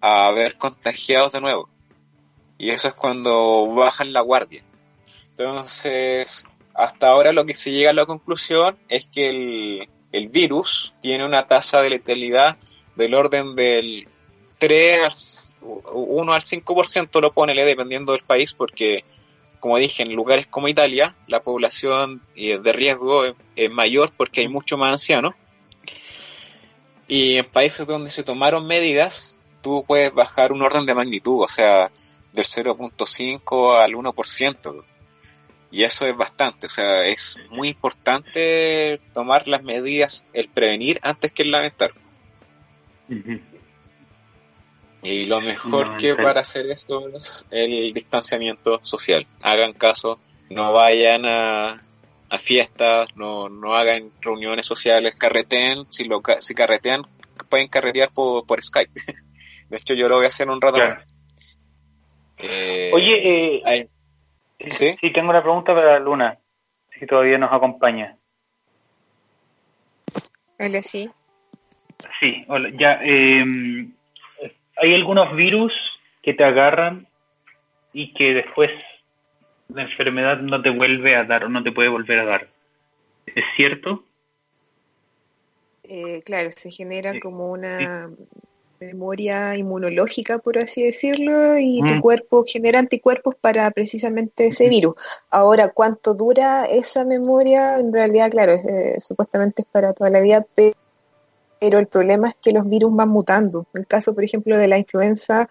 [0.00, 1.68] a ver contagiados de nuevo.
[2.58, 4.62] Y eso es cuando bajan la guardia.
[5.30, 6.44] Entonces,
[6.74, 11.24] hasta ahora lo que se llega a la conclusión es que el, el virus tiene
[11.24, 12.56] una tasa de letalidad
[12.96, 14.08] del orden del
[14.58, 19.04] 3 1 al 5% lo pone dependiendo del país, porque,
[19.60, 24.48] como dije, en lugares como Italia, la población eh, de riesgo es, mayor porque hay
[24.48, 25.34] mucho más ancianos.
[27.06, 31.48] Y en países donde se tomaron medidas, tú puedes bajar un orden de magnitud, o
[31.48, 31.90] sea,
[32.32, 34.84] del 0.5 al 1%.
[35.70, 41.30] Y eso es bastante, o sea, es muy importante tomar las medidas, el prevenir antes
[41.32, 41.92] que el lamentar.
[45.02, 49.26] Y lo mejor que para hacer esto es el distanciamiento social.
[49.42, 50.18] Hagan caso,
[50.50, 51.82] no vayan a,
[52.30, 57.02] a fiestas, no, no hagan reuniones sociales, carreteen, si, lo, si carretean,
[57.48, 58.92] pueden carretear por, por Skype.
[59.68, 60.78] De hecho, yo lo voy a hacer un rato.
[62.38, 63.88] Eh, Oye, eh,
[64.68, 64.96] ¿sí?
[65.00, 65.12] ¿sí?
[65.12, 66.38] tengo una pregunta para Luna,
[66.98, 68.16] si todavía nos acompaña.
[70.58, 71.10] Hola, sí.
[72.20, 73.00] Sí, hola, ya.
[73.02, 73.44] Eh,
[74.80, 75.72] hay algunos virus
[76.22, 77.06] que te agarran
[77.92, 78.70] y que después
[79.68, 82.48] la enfermedad no te vuelve a dar o no te puede volver a dar.
[83.26, 84.04] ¿Es cierto?
[85.84, 88.10] Eh, claro, se genera como una
[88.80, 92.00] memoria inmunológica, por así decirlo, y tu mm.
[92.00, 94.94] cuerpo genera anticuerpos para precisamente ese virus.
[95.30, 97.76] Ahora, ¿cuánto dura esa memoria?
[97.76, 100.76] En realidad, claro, eh, supuestamente es para toda la vida, pero
[101.60, 103.66] pero el problema es que los virus van mutando.
[103.74, 105.48] En el caso, por ejemplo, de la influenza,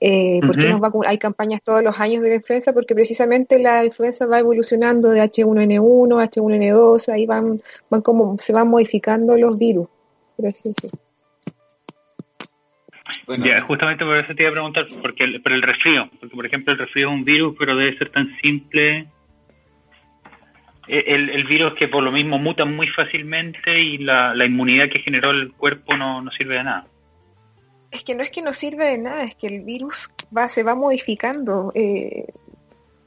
[0.00, 0.40] eh,
[1.06, 2.72] hay campañas todos los años de la influenza?
[2.72, 7.56] Porque precisamente la influenza va evolucionando de H1N1, H1N2, ahí van,
[7.90, 9.88] van como, se van modificando los virus.
[13.66, 16.72] justamente por eso te iba a preguntar, porque el, pero el resfrío, porque por ejemplo
[16.72, 19.08] el resfrío es un virus, pero debe ser tan simple
[20.88, 25.30] eh, el, virus que por lo mismo muta muy fácilmente y la, inmunidad que generó
[25.30, 26.86] el cuerpo no, no sirve de nada.
[27.90, 30.62] es que no es que no sirve de nada, es que el virus va, se
[30.62, 31.72] va modificando.
[31.74, 32.26] Eh,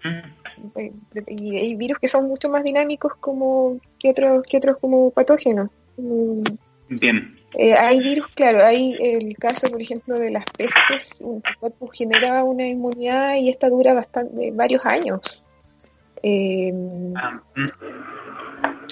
[0.03, 0.77] Mm.
[0.77, 0.91] eh,
[1.27, 5.69] y hay virus que son mucho más dinámicos como que otros que otros como patógenos.
[5.97, 6.43] Mm,
[6.89, 7.37] Bien.
[7.57, 11.21] eh, hay virus, claro, hay el caso, por ejemplo, de las pestes,
[11.59, 15.43] cuerpo genera una inmunidad y esta dura bastante, varios años.
[16.23, 16.71] Eh,
[17.15, 17.65] Ah, mm.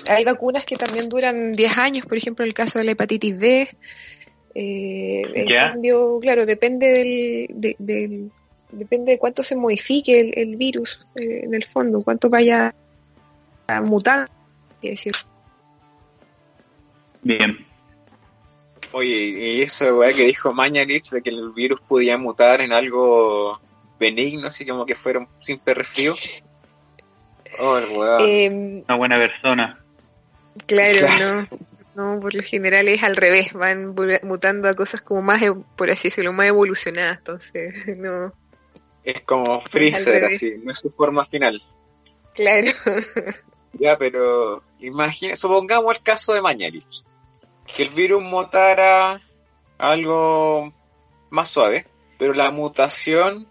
[0.09, 3.67] hay vacunas que también duran 10 años, por ejemplo, el caso de la hepatitis B.
[4.55, 8.31] Eh, en cambio, claro, depende del, de- del-
[8.71, 12.73] depende de cuánto se modifique el, el virus eh, en el fondo, cuánto vaya
[13.67, 14.29] a mutar,
[14.81, 15.13] decir.
[17.21, 17.57] Bien.
[18.93, 23.59] Oye, y eso que dijo Mañalich de que el virus podía mutar en algo
[23.99, 26.15] benigno, así como que fuera un simple resfrío.
[27.59, 27.77] Oh.
[28.21, 28.49] Eh,
[28.85, 29.79] Una buena persona.
[30.65, 31.41] claro, Claro.
[31.41, 31.47] no.
[31.95, 35.41] No, por lo general es al revés, van mutando a cosas como más,
[35.75, 38.31] por así decirlo, más evolucionadas, entonces, no,
[39.03, 41.59] es como Freezer, así, no es su forma final.
[42.35, 42.71] claro.
[43.79, 47.03] Ya, pero imagina, supongamos el caso de Mañalich,
[47.75, 49.21] que el virus mutara
[49.77, 50.73] algo
[51.29, 51.85] más suave,
[52.17, 53.47] pero la mutación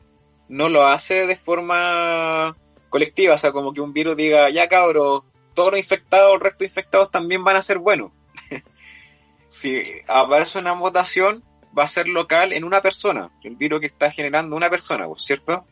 [0.49, 2.57] no lo hace de forma
[2.97, 6.61] colectiva, o sea, como que un virus diga, ya cabros, todos los infectados, el resto
[6.61, 8.11] de infectados también van a ser buenos.
[9.49, 11.45] si aparece una mutación,
[11.79, 15.67] va a ser local en una persona, el virus que está generando una persona, ¿cierto?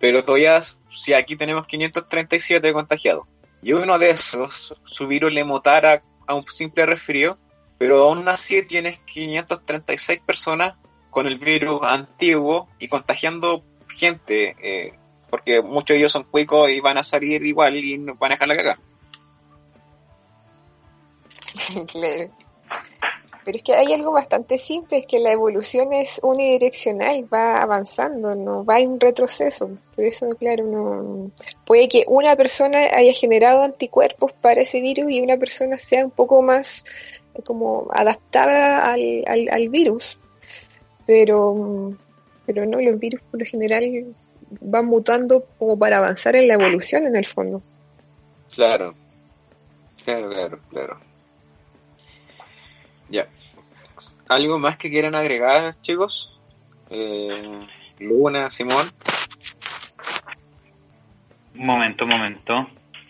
[0.00, 0.60] Pero todavía,
[0.90, 3.26] si aquí tenemos 537 contagiados,
[3.62, 7.36] y uno de esos, su virus le mutara a un simple resfrío,
[7.78, 10.74] pero aún así tienes 536 personas
[11.10, 14.98] con el virus antiguo y contagiando gente, eh,
[15.34, 18.34] porque muchos de ellos son cuicos y van a salir igual y nos van a
[18.36, 18.78] dejar la cagada.
[21.90, 22.30] Claro.
[23.44, 28.36] Pero es que hay algo bastante simple, es que la evolución es unidireccional, va avanzando,
[28.36, 29.70] no va en retroceso.
[29.96, 31.32] Por eso, claro, no
[31.64, 36.12] puede que una persona haya generado anticuerpos para ese virus y una persona sea un
[36.12, 36.84] poco más
[37.42, 40.16] como adaptada al, al, al virus,
[41.06, 41.92] pero,
[42.46, 44.14] pero no, los virus por lo general
[44.60, 47.62] van mutando como para avanzar en la evolución en el fondo.
[48.54, 48.94] Claro,
[50.04, 51.00] claro, claro, claro.
[53.08, 53.26] Ya.
[54.28, 56.38] ¿Algo más que quieran agregar, chicos?
[56.90, 57.66] Eh,
[57.98, 58.86] Luna, Simón.
[61.54, 62.68] Un momento, un momento.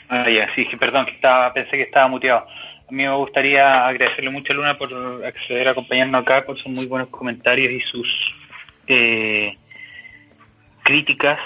[0.09, 2.47] Ah, ya, sí, sí, perdón, que estaba, pensé que estaba muteado.
[2.87, 4.93] A mí me gustaría agradecerle mucho a Luna por
[5.25, 8.35] acceder a acompañarnos acá, por sus muy buenos comentarios y sus
[8.87, 9.57] eh,
[10.85, 11.41] críticas,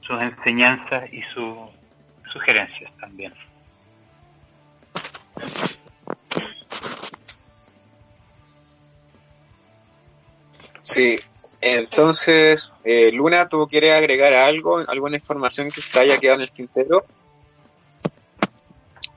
[0.00, 1.56] sus enseñanzas y sus
[2.32, 3.32] sugerencias también.
[10.82, 11.20] Sí,
[11.60, 16.50] entonces, eh, Luna, ¿tú quieres agregar algo, alguna información que se haya quedado en el
[16.50, 17.04] tintero?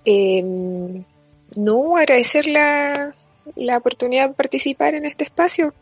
[0.06, 0.44] Eh,
[1.56, 3.16] no, agradecer la,
[3.56, 5.74] la oportunidad de participar en este espacio.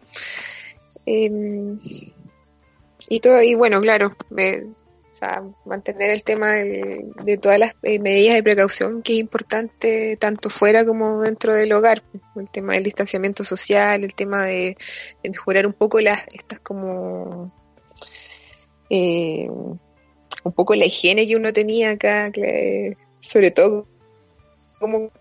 [1.05, 1.29] Eh,
[3.11, 7.99] y todo, y bueno, claro, me- o sea, mantener el tema de todas las eh,
[7.99, 12.03] medidas de precaución que es importante tanto fuera como dentro del hogar.
[12.37, 14.77] El tema del distanciamiento social, el tema de,
[15.25, 17.51] mejorar un poco las, estas como
[18.89, 22.31] eh, un poco la higiene que uno tenía acá,
[23.19, 23.89] sobre todo
[24.79, 25.11] como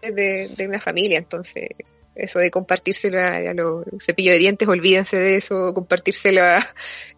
[0.00, 1.68] de, de una familia, entonces
[2.14, 6.58] eso de compartírselo a, a los cepillos de dientes, olvídense de eso, compartírselo a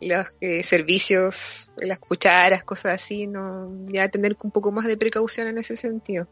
[0.00, 5.48] los eh, servicios, las cucharas, cosas así, no ya tener un poco más de precaución
[5.48, 6.26] en ese sentido.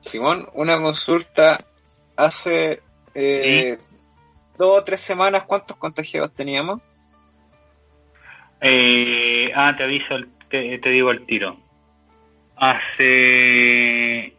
[0.00, 1.58] Simón, una consulta
[2.16, 2.80] hace
[3.14, 3.76] eh,
[4.58, 6.80] dos o tres semanas, ¿cuántos contagiados teníamos?
[8.60, 11.58] Eh, ah, te aviso, el- te, te digo el tiro.
[12.56, 14.35] Hace.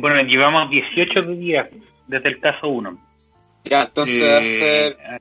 [0.00, 1.68] Bueno, llevamos 18 días
[2.06, 2.96] desde el caso 1.
[3.64, 5.20] Ya, entonces Eh, hace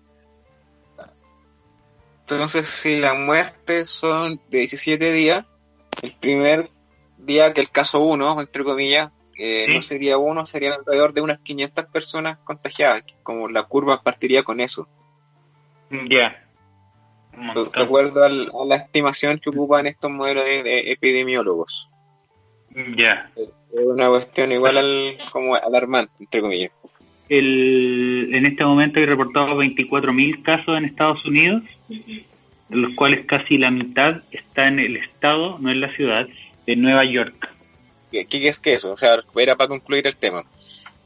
[2.22, 5.46] Entonces, si las muertes son de 17 días,
[6.04, 6.70] el primer
[7.18, 9.74] día que el caso 1, entre comillas, eh, Sí.
[9.74, 14.60] no sería uno, serían alrededor de unas 500 personas contagiadas, como la curva partiría con
[14.60, 14.88] eso,
[16.10, 16.44] Ya.
[17.32, 18.30] De acuerdo a
[18.66, 21.90] la estimación que ocupan estos modelos de, de epidemiólogos.
[22.98, 23.32] Ya.
[23.74, 26.72] Es una cuestión igual al, como alarmante, entre comillas.
[27.30, 32.26] El, en este momento hay reportados 24.000 casos en Estados Unidos, de
[32.70, 36.28] los cuales casi la mitad está en el estado, no en la ciudad,
[36.66, 37.50] de Nueva York.
[38.12, 38.94] ¿Qué, qué es que eso?
[38.94, 40.46] O sea, era para concluir el tema.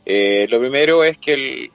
[0.06, 1.72] Eh, lo primero es que, el,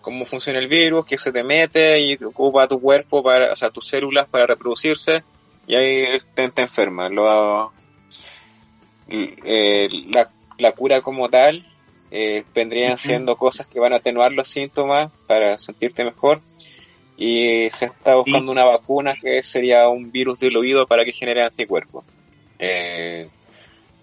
[0.00, 3.70] cómo funciona el virus, que se te mete y ocupa tu cuerpo, para, o sea,
[3.70, 5.24] tus células para reproducirse
[5.66, 6.04] y ahí
[6.34, 7.10] te, te enfermas.
[7.10, 7.72] Lo,
[9.08, 11.64] eh, la, la, cura como tal
[12.10, 16.40] eh, vendrían siendo cosas que van a atenuar los síntomas para sentirte mejor
[17.16, 21.42] y se está buscando una vacuna que sería un virus del oído para que genere
[21.42, 22.04] anticuerpos.
[22.58, 23.28] Eh,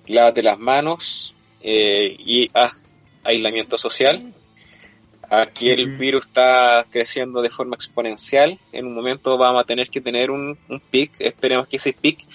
[0.08, 2.74] lávate las manos eh, y haz
[3.24, 4.34] aislamiento social
[5.30, 8.60] Aquí el virus está creciendo de forma exponencial.
[8.72, 11.20] En un momento vamos a tener que tener un, un pic.
[11.20, 12.28] Esperemos que ese pic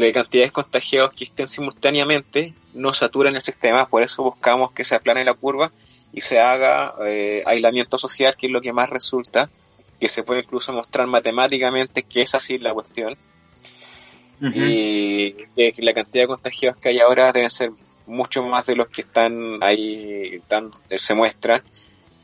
[0.00, 3.88] de cantidades contagiados que estén simultáneamente no saturen el sistema.
[3.88, 5.72] Por eso buscamos que se aplane la curva
[6.12, 9.50] y se haga eh, aislamiento social, que es lo que más resulta.
[9.98, 13.16] Que se puede incluso mostrar matemáticamente que es así la cuestión.
[14.38, 17.72] Y que la cantidad de contagiados que hay ahora deben ser
[18.06, 20.42] mucho más de los que están ahí,
[20.90, 21.62] se muestran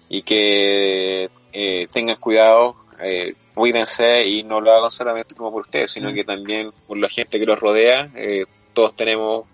[0.08, 5.90] y que eh, tengan cuidado, eh, cuídense y no lo hagan solamente como por ustedes,
[5.90, 6.14] sino mm.
[6.14, 8.10] que también por la gente que los rodea.
[8.14, 9.44] Eh, todos tenemos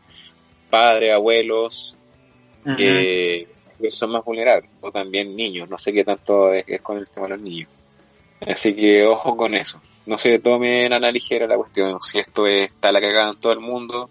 [0.71, 1.97] padres, abuelos
[2.77, 3.49] que,
[3.91, 7.31] son más vulnerables, o también niños, no sé qué tanto es, con el tema de
[7.31, 7.69] los niños.
[8.47, 9.81] Así que ojo con eso.
[10.07, 12.01] No se tomen a la ligera la cuestión.
[12.01, 14.09] Si esto está la cagada en todo el mundo,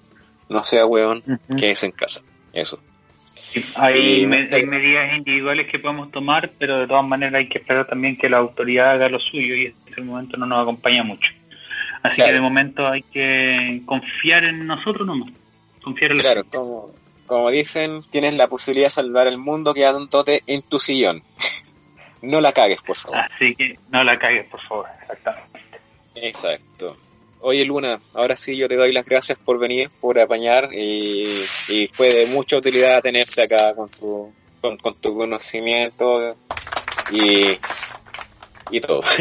[0.49, 1.23] no sea weón,
[1.57, 2.22] que es en casa.
[2.53, 2.80] Eso.
[3.76, 8.30] Hay, medidas individuales que podemos tomar, pero de todas maneras hay que esperar también que
[8.30, 11.31] la autoridad haga lo suyo y en este momento no nos acompaña mucho.
[12.03, 15.31] Así que de momento hay que confiar en nosotros nomás.
[15.84, 16.91] Confiar en Claro, como,
[17.26, 21.23] como dicen, tienes la posibilidad de salvar el mundo quedándote en tu sillón.
[22.22, 23.18] no la cagues, por favor.
[23.18, 25.59] Así que no la cagues, por favor, exactamente.
[26.15, 26.97] Exacto.
[27.39, 31.45] Oye Luna, ahora sí yo te doy las gracias por venir, por apañar y,
[31.93, 36.35] fue de mucha utilidad tenerte acá con tu, con, tu conocimiento
[37.11, 37.57] y,
[38.72, 39.03] y todo.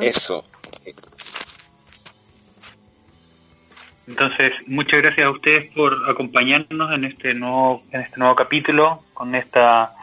[0.00, 0.44] Eso.
[4.08, 9.34] Entonces, muchas gracias a ustedes por acompañarnos en este nuevo, en este nuevo capítulo, con
[9.34, 9.94] esta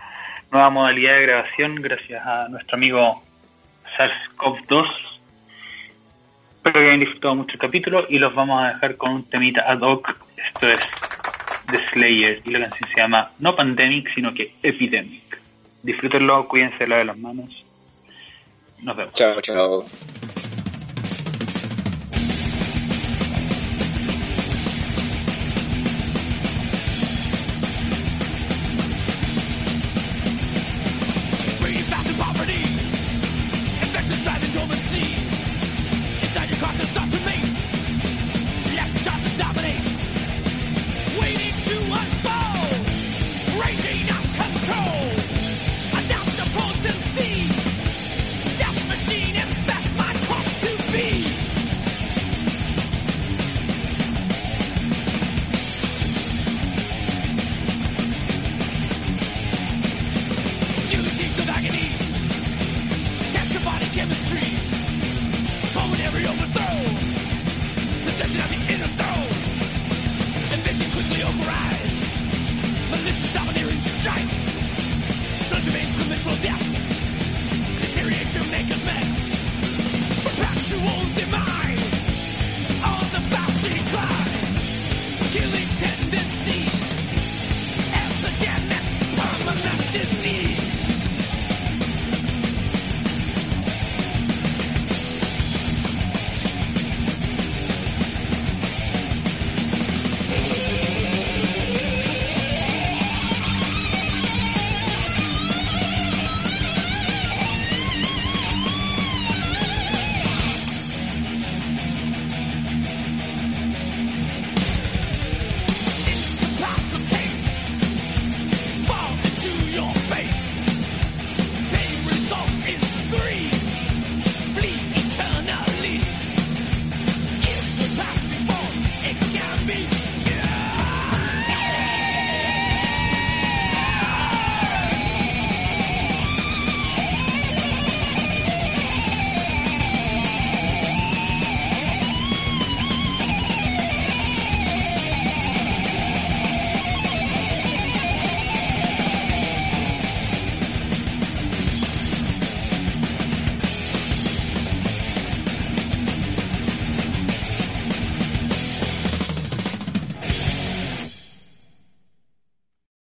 [0.51, 3.23] nueva modalidad de grabación, gracias a nuestro amigo
[3.97, 5.14] SARS-CoV-2
[6.65, 9.61] Espero que hayan disfrutado mucho el capítulo y los vamos a dejar con un temita
[9.71, 10.15] ad hoc.
[10.35, 10.79] Esto es
[11.69, 15.39] The Slayer y la canción se llama no Pandemic, sino que Epidemic.
[15.83, 17.63] Disfrútenlo, cuídense de las manos.
[18.81, 19.13] Nos vemos.
[19.13, 19.85] Chao, chao.